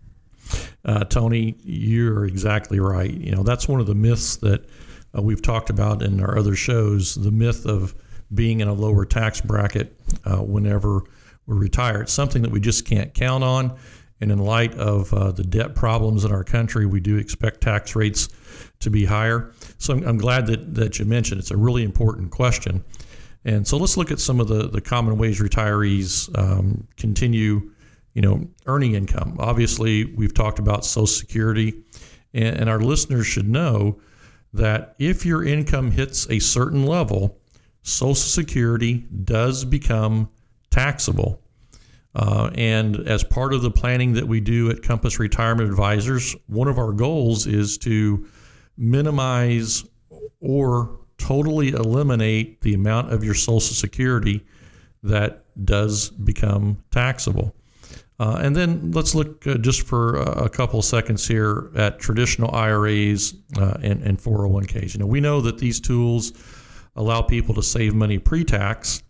Uh, 0.86 1.04
Tony, 1.04 1.56
you're 1.62 2.24
exactly 2.24 2.80
right. 2.80 3.12
You 3.12 3.32
know, 3.32 3.42
that's 3.42 3.68
one 3.68 3.80
of 3.80 3.86
the 3.86 3.94
myths 3.94 4.36
that 4.36 4.64
uh, 5.16 5.22
we've 5.22 5.42
talked 5.42 5.70
about 5.70 6.02
in 6.02 6.20
our 6.20 6.38
other 6.38 6.54
shows 6.54 7.14
the 7.14 7.30
myth 7.30 7.66
of 7.66 7.94
being 8.32 8.60
in 8.60 8.68
a 8.68 8.72
lower 8.72 9.04
tax 9.04 9.40
bracket 9.40 9.96
uh, 10.24 10.36
whenever 10.36 11.02
we 11.46 11.56
retire. 11.56 12.02
It's 12.02 12.12
something 12.12 12.42
that 12.42 12.50
we 12.50 12.60
just 12.60 12.84
can't 12.84 13.12
count 13.12 13.42
on. 13.42 13.76
And 14.20 14.30
in 14.30 14.38
light 14.38 14.74
of 14.74 15.12
uh, 15.14 15.32
the 15.32 15.42
debt 15.42 15.74
problems 15.74 16.24
in 16.24 16.32
our 16.32 16.44
country, 16.44 16.84
we 16.84 17.00
do 17.00 17.16
expect 17.16 17.62
tax 17.62 17.96
rates 17.96 18.28
to 18.80 18.90
be 18.90 19.04
higher. 19.04 19.52
So 19.78 19.94
I'm, 19.94 20.06
I'm 20.06 20.18
glad 20.18 20.46
that, 20.46 20.74
that 20.74 20.98
you 20.98 21.06
mentioned 21.06 21.40
it's 21.40 21.50
a 21.50 21.56
really 21.56 21.82
important 21.82 22.30
question. 22.30 22.84
And 23.44 23.66
so 23.66 23.78
let's 23.78 23.96
look 23.96 24.10
at 24.10 24.20
some 24.20 24.38
of 24.38 24.48
the, 24.48 24.68
the 24.68 24.82
common 24.82 25.16
ways 25.16 25.40
retirees 25.40 26.28
um, 26.38 26.86
continue, 26.98 27.70
you 28.12 28.20
know, 28.20 28.46
earning 28.66 28.94
income. 28.94 29.36
Obviously, 29.38 30.04
we've 30.04 30.34
talked 30.34 30.58
about 30.58 30.84
Social 30.84 31.06
Security, 31.06 31.82
and, 32.34 32.58
and 32.58 32.70
our 32.70 32.80
listeners 32.80 33.26
should 33.26 33.48
know 33.48 33.98
that 34.52 34.94
if 34.98 35.24
your 35.24 35.44
income 35.44 35.90
hits 35.90 36.28
a 36.30 36.38
certain 36.38 36.86
level, 36.86 37.38
Social 37.82 38.14
Security 38.14 39.06
does 39.24 39.64
become 39.64 40.28
taxable. 40.70 41.40
Uh, 42.14 42.50
and 42.54 42.96
as 43.08 43.22
part 43.22 43.54
of 43.54 43.62
the 43.62 43.70
planning 43.70 44.12
that 44.14 44.26
we 44.26 44.40
do 44.40 44.68
at 44.70 44.82
Compass 44.82 45.18
Retirement 45.18 45.68
Advisors, 45.68 46.34
one 46.48 46.68
of 46.68 46.78
our 46.78 46.92
goals 46.92 47.46
is 47.46 47.78
to 47.78 48.26
minimize 48.76 49.84
or 50.40 50.98
totally 51.18 51.68
eliminate 51.68 52.60
the 52.62 52.74
amount 52.74 53.12
of 53.12 53.22
your 53.22 53.34
Social 53.34 53.60
Security 53.60 54.44
that 55.02 55.44
does 55.64 56.10
become 56.10 56.82
taxable. 56.90 57.54
Uh, 58.20 58.38
and 58.42 58.54
then 58.54 58.90
let's 58.90 59.14
look 59.14 59.46
uh, 59.46 59.54
just 59.54 59.86
for 59.86 60.16
a, 60.16 60.46
couple 60.50 60.82
seconds 60.82 61.26
here 61.26 61.70
at 61.74 61.98
traditional 61.98 62.54
IRAs 62.54 63.32
uh, 63.56 63.78
and, 63.82 64.02
and 64.02 64.18
401ks. 64.18 64.92
You 64.92 65.00
know, 65.00 65.06
we 65.06 65.22
know 65.22 65.40
that 65.40 65.56
these 65.56 65.80
tools 65.80 66.34
allow 66.96 67.22
people 67.22 67.54
to 67.54 67.62
save 67.62 67.94
money 67.94 68.18
pre-tax, 68.18 69.02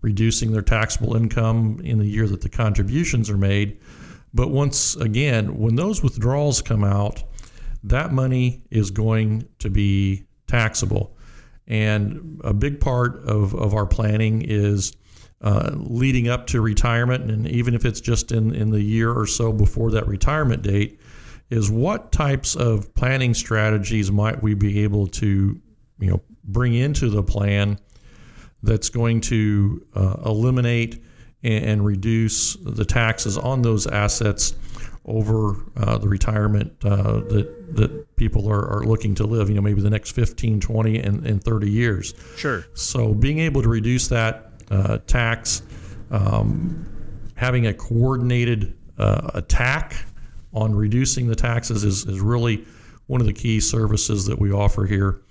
reducing 0.00 0.52
their 0.52 0.62
taxable 0.62 1.16
income 1.16 1.80
in 1.82 1.98
the 1.98 2.06
year 2.06 2.28
that 2.28 2.40
the 2.40 2.48
contributions 2.48 3.28
are 3.28 3.36
made. 3.36 3.80
But 4.32 4.52
once 4.52 4.94
again, 4.94 5.58
when 5.58 5.74
those 5.74 6.00
withdrawals 6.00 6.62
come 6.62 6.84
out, 6.84 7.24
that 7.82 8.12
money 8.12 8.62
is 8.70 8.92
going 8.92 9.48
to 9.58 9.70
be 9.70 10.22
taxable. 10.46 11.16
And 11.66 12.40
a 12.44 12.54
big 12.54 12.78
part 12.78 13.24
of, 13.24 13.56
of 13.56 13.74
our 13.74 13.86
planning 13.86 14.42
is 14.42 14.92
uh, 15.42 15.70
leading 15.74 16.28
up 16.28 16.46
to 16.48 16.60
retirement, 16.60 17.30
and 17.30 17.46
even 17.48 17.74
if 17.74 17.84
it's 17.84 18.00
just 18.00 18.30
in, 18.32 18.54
in 18.54 18.70
the 18.70 18.82
year 18.82 19.12
or 19.12 19.26
so 19.26 19.52
before 19.52 19.90
that 19.90 20.06
retirement 20.06 20.62
date, 20.62 21.00
is 21.48 21.70
what 21.70 22.12
types 22.12 22.54
of 22.54 22.94
planning 22.94 23.34
strategies 23.34 24.10
might 24.12 24.42
we 24.42 24.54
be 24.54 24.82
able 24.82 25.06
to 25.06 25.60
you 25.98 26.10
know 26.10 26.20
bring 26.44 26.74
into 26.74 27.08
the 27.08 27.22
plan 27.22 27.78
that's 28.62 28.88
going 28.88 29.20
to 29.20 29.84
uh, 29.94 30.16
eliminate 30.26 31.02
and, 31.42 31.64
and, 31.64 31.86
reduce 31.86 32.56
the 32.56 32.84
taxes 32.84 33.38
on 33.38 33.62
those 33.62 33.86
assets 33.86 34.54
over 35.06 35.56
uh, 35.78 35.96
the 35.96 36.08
retirement 36.08 36.72
uh, 36.84 37.20
that 37.20 37.74
that 37.74 38.16
people 38.16 38.50
are, 38.50 38.68
are 38.68 38.84
looking 38.84 39.14
to 39.14 39.24
live 39.24 39.48
you 39.48 39.54
know 39.54 39.62
maybe 39.62 39.80
the 39.80 39.90
next 39.90 40.10
15 40.10 40.60
20 40.60 40.98
and, 40.98 41.26
and 41.26 41.42
30 41.42 41.70
years? 41.70 42.14
Sure. 42.36 42.64
So 42.74 43.14
being 43.14 43.38
able 43.38 43.62
to 43.62 43.68
reduce 43.68 44.08
that 44.08 44.49
uh, 44.70 44.98
tax 45.06 45.62
um, 46.10 46.86
having 47.36 47.66
a 47.66 47.74
coordinated 47.74 48.76
uh, 48.98 49.30
attack 49.34 49.96
on 50.52 50.74
reducing 50.74 51.28
the 51.28 51.36
taxes 51.36 51.84
is, 51.84 52.04
is 52.06 52.20
really 52.20 52.64
one 53.06 53.20
of 53.20 53.26
the 53.26 53.32
key 53.32 53.60
services 53.60 54.26
that 54.26 54.38
we 54.38 54.52
offer 54.52 54.84
here 54.86 55.22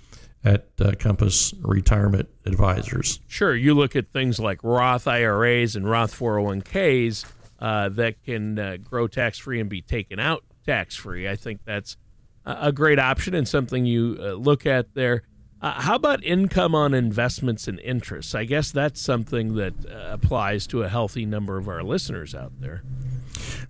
at 0.43 0.67
uh, 0.79 0.93
Compass 0.97 1.53
Retirement 1.61 2.29
Advisors. 2.45 3.19
Sure, 3.27 3.55
you 3.55 3.73
look 3.73 3.95
at 3.95 4.07
things 4.07 4.39
like 4.39 4.59
Roth 4.63 5.07
IRAs 5.07 5.75
and 5.75 5.89
Roth 5.89 6.17
401ks 6.17 7.25
uh, 7.59 7.89
that 7.89 8.23
can 8.23 8.57
uh, 8.57 8.77
grow 8.77 9.07
tax 9.07 9.37
free 9.37 9.59
and 9.59 9.69
be 9.69 9.81
taken 9.81 10.19
out 10.19 10.43
tax 10.65 10.95
free. 10.95 11.27
I 11.27 11.35
think 11.35 11.61
that's 11.65 11.97
a 12.45 12.71
great 12.71 12.99
option 12.99 13.35
and 13.35 13.47
something 13.47 13.85
you 13.85 14.17
uh, 14.19 14.31
look 14.31 14.65
at 14.65 14.93
there. 14.93 15.23
Uh, 15.61 15.81
how 15.81 15.95
about 15.95 16.23
income 16.23 16.73
on 16.73 16.93
investments 16.93 17.67
and 17.67 17.79
interests? 17.81 18.33
I 18.33 18.45
guess 18.45 18.71
that's 18.71 19.01
something 19.01 19.55
that 19.55 19.73
uh, 19.85 20.07
applies 20.11 20.65
to 20.67 20.83
a 20.83 20.89
healthy 20.89 21.25
number 21.25 21.57
of 21.57 21.67
our 21.67 21.83
listeners 21.83 22.33
out 22.33 22.53
there. 22.61 22.83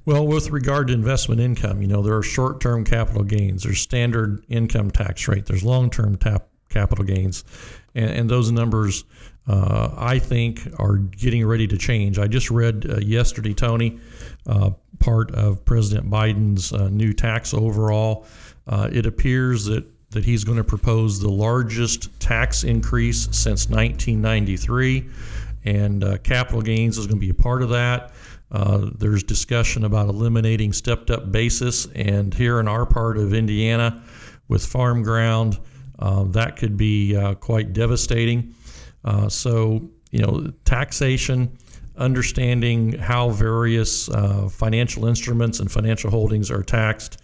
Well, 0.05 0.25
with 0.25 0.51
regard 0.51 0.87
to 0.87 0.93
investment 0.93 1.41
income, 1.41 1.81
you 1.81 1.87
know, 1.87 2.01
there 2.01 2.15
are 2.15 2.23
short 2.23 2.61
term 2.61 2.83
capital 2.83 3.23
gains, 3.23 3.63
there's 3.63 3.79
standard 3.79 4.43
income 4.49 4.91
tax 4.91 5.27
rate, 5.27 5.45
there's 5.45 5.63
long 5.63 5.89
term 5.89 6.17
tap 6.17 6.47
capital 6.69 7.03
gains, 7.03 7.43
and, 7.95 8.09
and 8.11 8.29
those 8.29 8.51
numbers 8.51 9.03
uh, 9.47 9.89
I 9.97 10.19
think 10.19 10.67
are 10.77 10.97
getting 10.97 11.45
ready 11.45 11.67
to 11.67 11.77
change. 11.77 12.19
I 12.19 12.27
just 12.27 12.51
read 12.51 12.85
uh, 12.87 12.97
yesterday, 12.97 13.53
Tony, 13.53 13.99
uh, 14.45 14.71
part 14.99 15.31
of 15.31 15.65
President 15.65 16.09
Biden's 16.09 16.71
uh, 16.71 16.89
new 16.89 17.13
tax 17.13 17.53
overall. 17.53 18.25
Uh, 18.67 18.89
it 18.91 19.07
appears 19.07 19.65
that 19.65 19.85
that 20.11 20.25
he's 20.25 20.43
going 20.43 20.57
to 20.57 20.63
propose 20.63 21.19
the 21.19 21.29
largest 21.29 22.19
tax 22.19 22.63
increase 22.63 23.27
since 23.31 23.69
1993, 23.69 25.09
and 25.65 26.03
uh, 26.03 26.17
capital 26.19 26.61
gains 26.61 26.97
is 26.97 27.05
going 27.05 27.17
to 27.17 27.25
be 27.25 27.29
a 27.29 27.33
part 27.33 27.61
of 27.61 27.69
that. 27.69 28.11
there's 28.97 29.23
discussion 29.23 29.85
about 29.85 30.09
eliminating 30.09 30.73
stepped 30.73 31.11
up 31.11 31.31
basis, 31.31 31.85
and 31.95 32.33
here 32.33 32.59
in 32.59 32.67
our 32.67 32.85
part 32.85 33.17
of 33.17 33.33
Indiana, 33.33 34.01
with 34.47 34.65
farm 34.65 35.03
ground, 35.03 35.59
uh, 35.99 36.23
that 36.25 36.57
could 36.57 36.75
be 36.75 37.15
uh, 37.15 37.35
quite 37.35 37.73
devastating. 37.73 38.53
Uh, 39.05 39.29
so, 39.29 39.89
you 40.11 40.19
know, 40.19 40.51
taxation, 40.65 41.57
understanding 41.97 42.93
how 42.97 43.29
various 43.29 44.09
uh, 44.09 44.49
financial 44.49 45.05
instruments 45.05 45.59
and 45.59 45.71
financial 45.71 46.09
holdings 46.09 46.49
are 46.49 46.63
taxed 46.63 47.21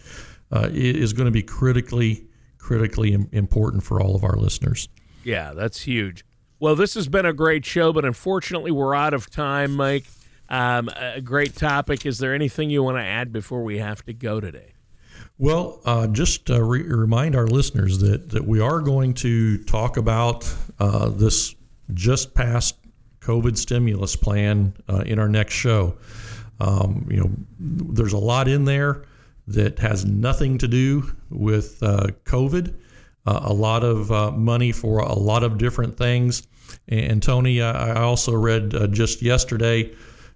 uh, 0.52 0.68
is 0.72 1.12
going 1.12 1.24
to 1.26 1.32
be 1.32 1.42
critically, 1.42 2.25
critically 2.66 3.16
important 3.30 3.84
for 3.84 4.02
all 4.02 4.16
of 4.16 4.24
our 4.24 4.34
listeners. 4.34 4.88
Yeah, 5.22 5.52
that's 5.54 5.82
huge. 5.82 6.24
Well, 6.58 6.74
this 6.74 6.94
has 6.94 7.06
been 7.06 7.24
a 7.24 7.32
great 7.32 7.64
show, 7.64 7.92
but 7.92 8.04
unfortunately, 8.04 8.72
we're 8.72 8.92
out 8.92 9.14
of 9.14 9.30
time, 9.30 9.76
Mike. 9.76 10.04
Um, 10.48 10.88
a 10.88 11.20
great 11.20 11.54
topic. 11.54 12.04
Is 12.04 12.18
there 12.18 12.34
anything 12.34 12.68
you 12.68 12.82
want 12.82 12.96
to 12.96 13.04
add 13.04 13.32
before 13.32 13.62
we 13.62 13.78
have 13.78 14.04
to 14.06 14.12
go 14.12 14.40
today? 14.40 14.72
Well, 15.38 15.80
uh, 15.84 16.08
just 16.08 16.50
uh, 16.50 16.60
re- 16.60 16.82
remind 16.82 17.36
our 17.36 17.46
listeners 17.46 17.98
that, 17.98 18.30
that 18.30 18.44
we 18.44 18.58
are 18.58 18.80
going 18.80 19.14
to 19.14 19.62
talk 19.62 19.96
about 19.96 20.52
uh, 20.80 21.10
this 21.10 21.54
just 21.94 22.34
passed 22.34 22.74
COVID 23.20 23.56
stimulus 23.56 24.16
plan 24.16 24.74
uh, 24.88 25.04
in 25.06 25.20
our 25.20 25.28
next 25.28 25.54
show. 25.54 25.96
Um, 26.58 27.06
you 27.08 27.18
know, 27.18 27.30
there's 27.60 28.12
a 28.12 28.18
lot 28.18 28.48
in 28.48 28.64
there 28.64 29.04
that 29.46 29.78
has 29.78 30.04
nothing 30.04 30.58
to 30.58 30.68
do 30.68 31.14
with 31.30 31.82
uh, 31.82 32.08
COVID. 32.24 32.74
Uh, 33.26 33.40
a 33.42 33.52
lot 33.52 33.82
of 33.82 34.36
money 34.36 34.70
for 34.70 35.00
a 35.00 35.14
lot 35.14 35.42
of 35.42 35.58
different 35.58 35.96
things. 35.96 36.46
And, 36.88 37.22
Tony, 37.22 37.60
I 37.60 38.00
also 38.00 38.32
read 38.34 38.92
just 38.92 39.22
yesterday 39.22 39.92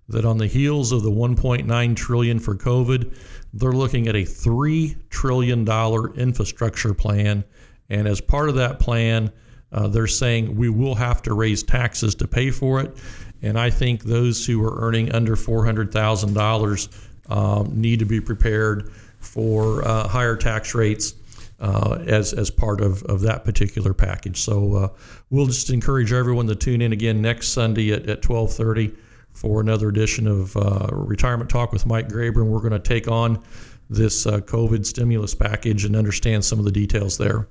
that 0.09 0.25
on 0.25 0.38
the 0.38 0.46
heels 0.46 0.90
of 0.90 1.03
the 1.03 1.11
1.9 1.11 1.96
trillion 1.96 2.38
for 2.40 2.57
COVID, 2.57 3.16
they're 3.53 3.73
looking 3.73 4.09
at 4.09 4.16
a 4.16 4.23
$3 4.23 4.96
trillion 5.09 5.66
infrastructure 6.16 6.94
plan. 6.94 7.44
And 7.88 8.09
as 8.09 8.20
part 8.20 8.49
of 8.49 8.57
that 8.57 8.81
plan, 8.81 9.33
uh, 9.73 9.87
they're 9.88 10.07
saying 10.07 10.57
we 10.57 10.68
will 10.68 10.96
have 10.96 11.23
to 11.23 11.35
raise 11.35 11.62
taxes 11.62 12.14
to 12.16 12.27
pay 12.27 12.51
for 12.51 12.81
it. 12.81 12.96
And 13.42 13.59
I 13.59 13.70
think 13.70 14.03
those 14.03 14.44
who 14.44 14.62
are 14.64 14.81
earning 14.81 15.12
under 15.12 15.37
$400,000 15.37 17.09
um, 17.31 17.81
need 17.81 17.99
to 18.01 18.05
be 18.05 18.21
prepared 18.21 18.93
for 19.21 19.87
uh, 19.87 20.09
higher 20.09 20.37
tax 20.37 20.75
rates 20.75 21.14
uh, 21.61 22.03
as, 22.07 22.33
as 22.33 22.51
part 22.51 22.81
of, 22.81 23.03
of 23.05 23.21
that 23.21 23.45
particular 23.45 23.93
package. 23.93 24.40
So 24.40 24.75
uh, 24.75 24.88
we'll 25.31 25.47
just 25.47 25.71
encourage 25.71 26.12
everyone 26.12 26.47
to 26.47 26.55
tune 26.55 26.81
in 26.81 26.93
again 26.93 27.21
next 27.21 27.49
Sunday 27.49 27.93
at, 27.93 28.09
at 28.09 28.29
1230 28.29 28.95
for 29.33 29.61
another 29.61 29.88
edition 29.88 30.27
of 30.27 30.57
uh, 30.57 30.88
Retirement 30.90 31.51
Talk 31.51 31.73
with 31.73 31.87
Mike 31.87 32.09
Graber, 32.09 32.37
and 32.37 32.51
we're 32.51 32.61
going 32.61 32.73
to 32.73 32.79
take 32.79 33.09
on 33.09 33.43
this 33.88 34.27
uh, 34.27 34.38
COVID 34.40 34.87
stimulus 34.87 35.35
package 35.35 35.85
and 35.85 35.97
understand 35.97 36.45
some 36.45 36.59
of 36.59 36.64
the 36.64 36.73
details 36.73 37.19
there. 37.19 37.47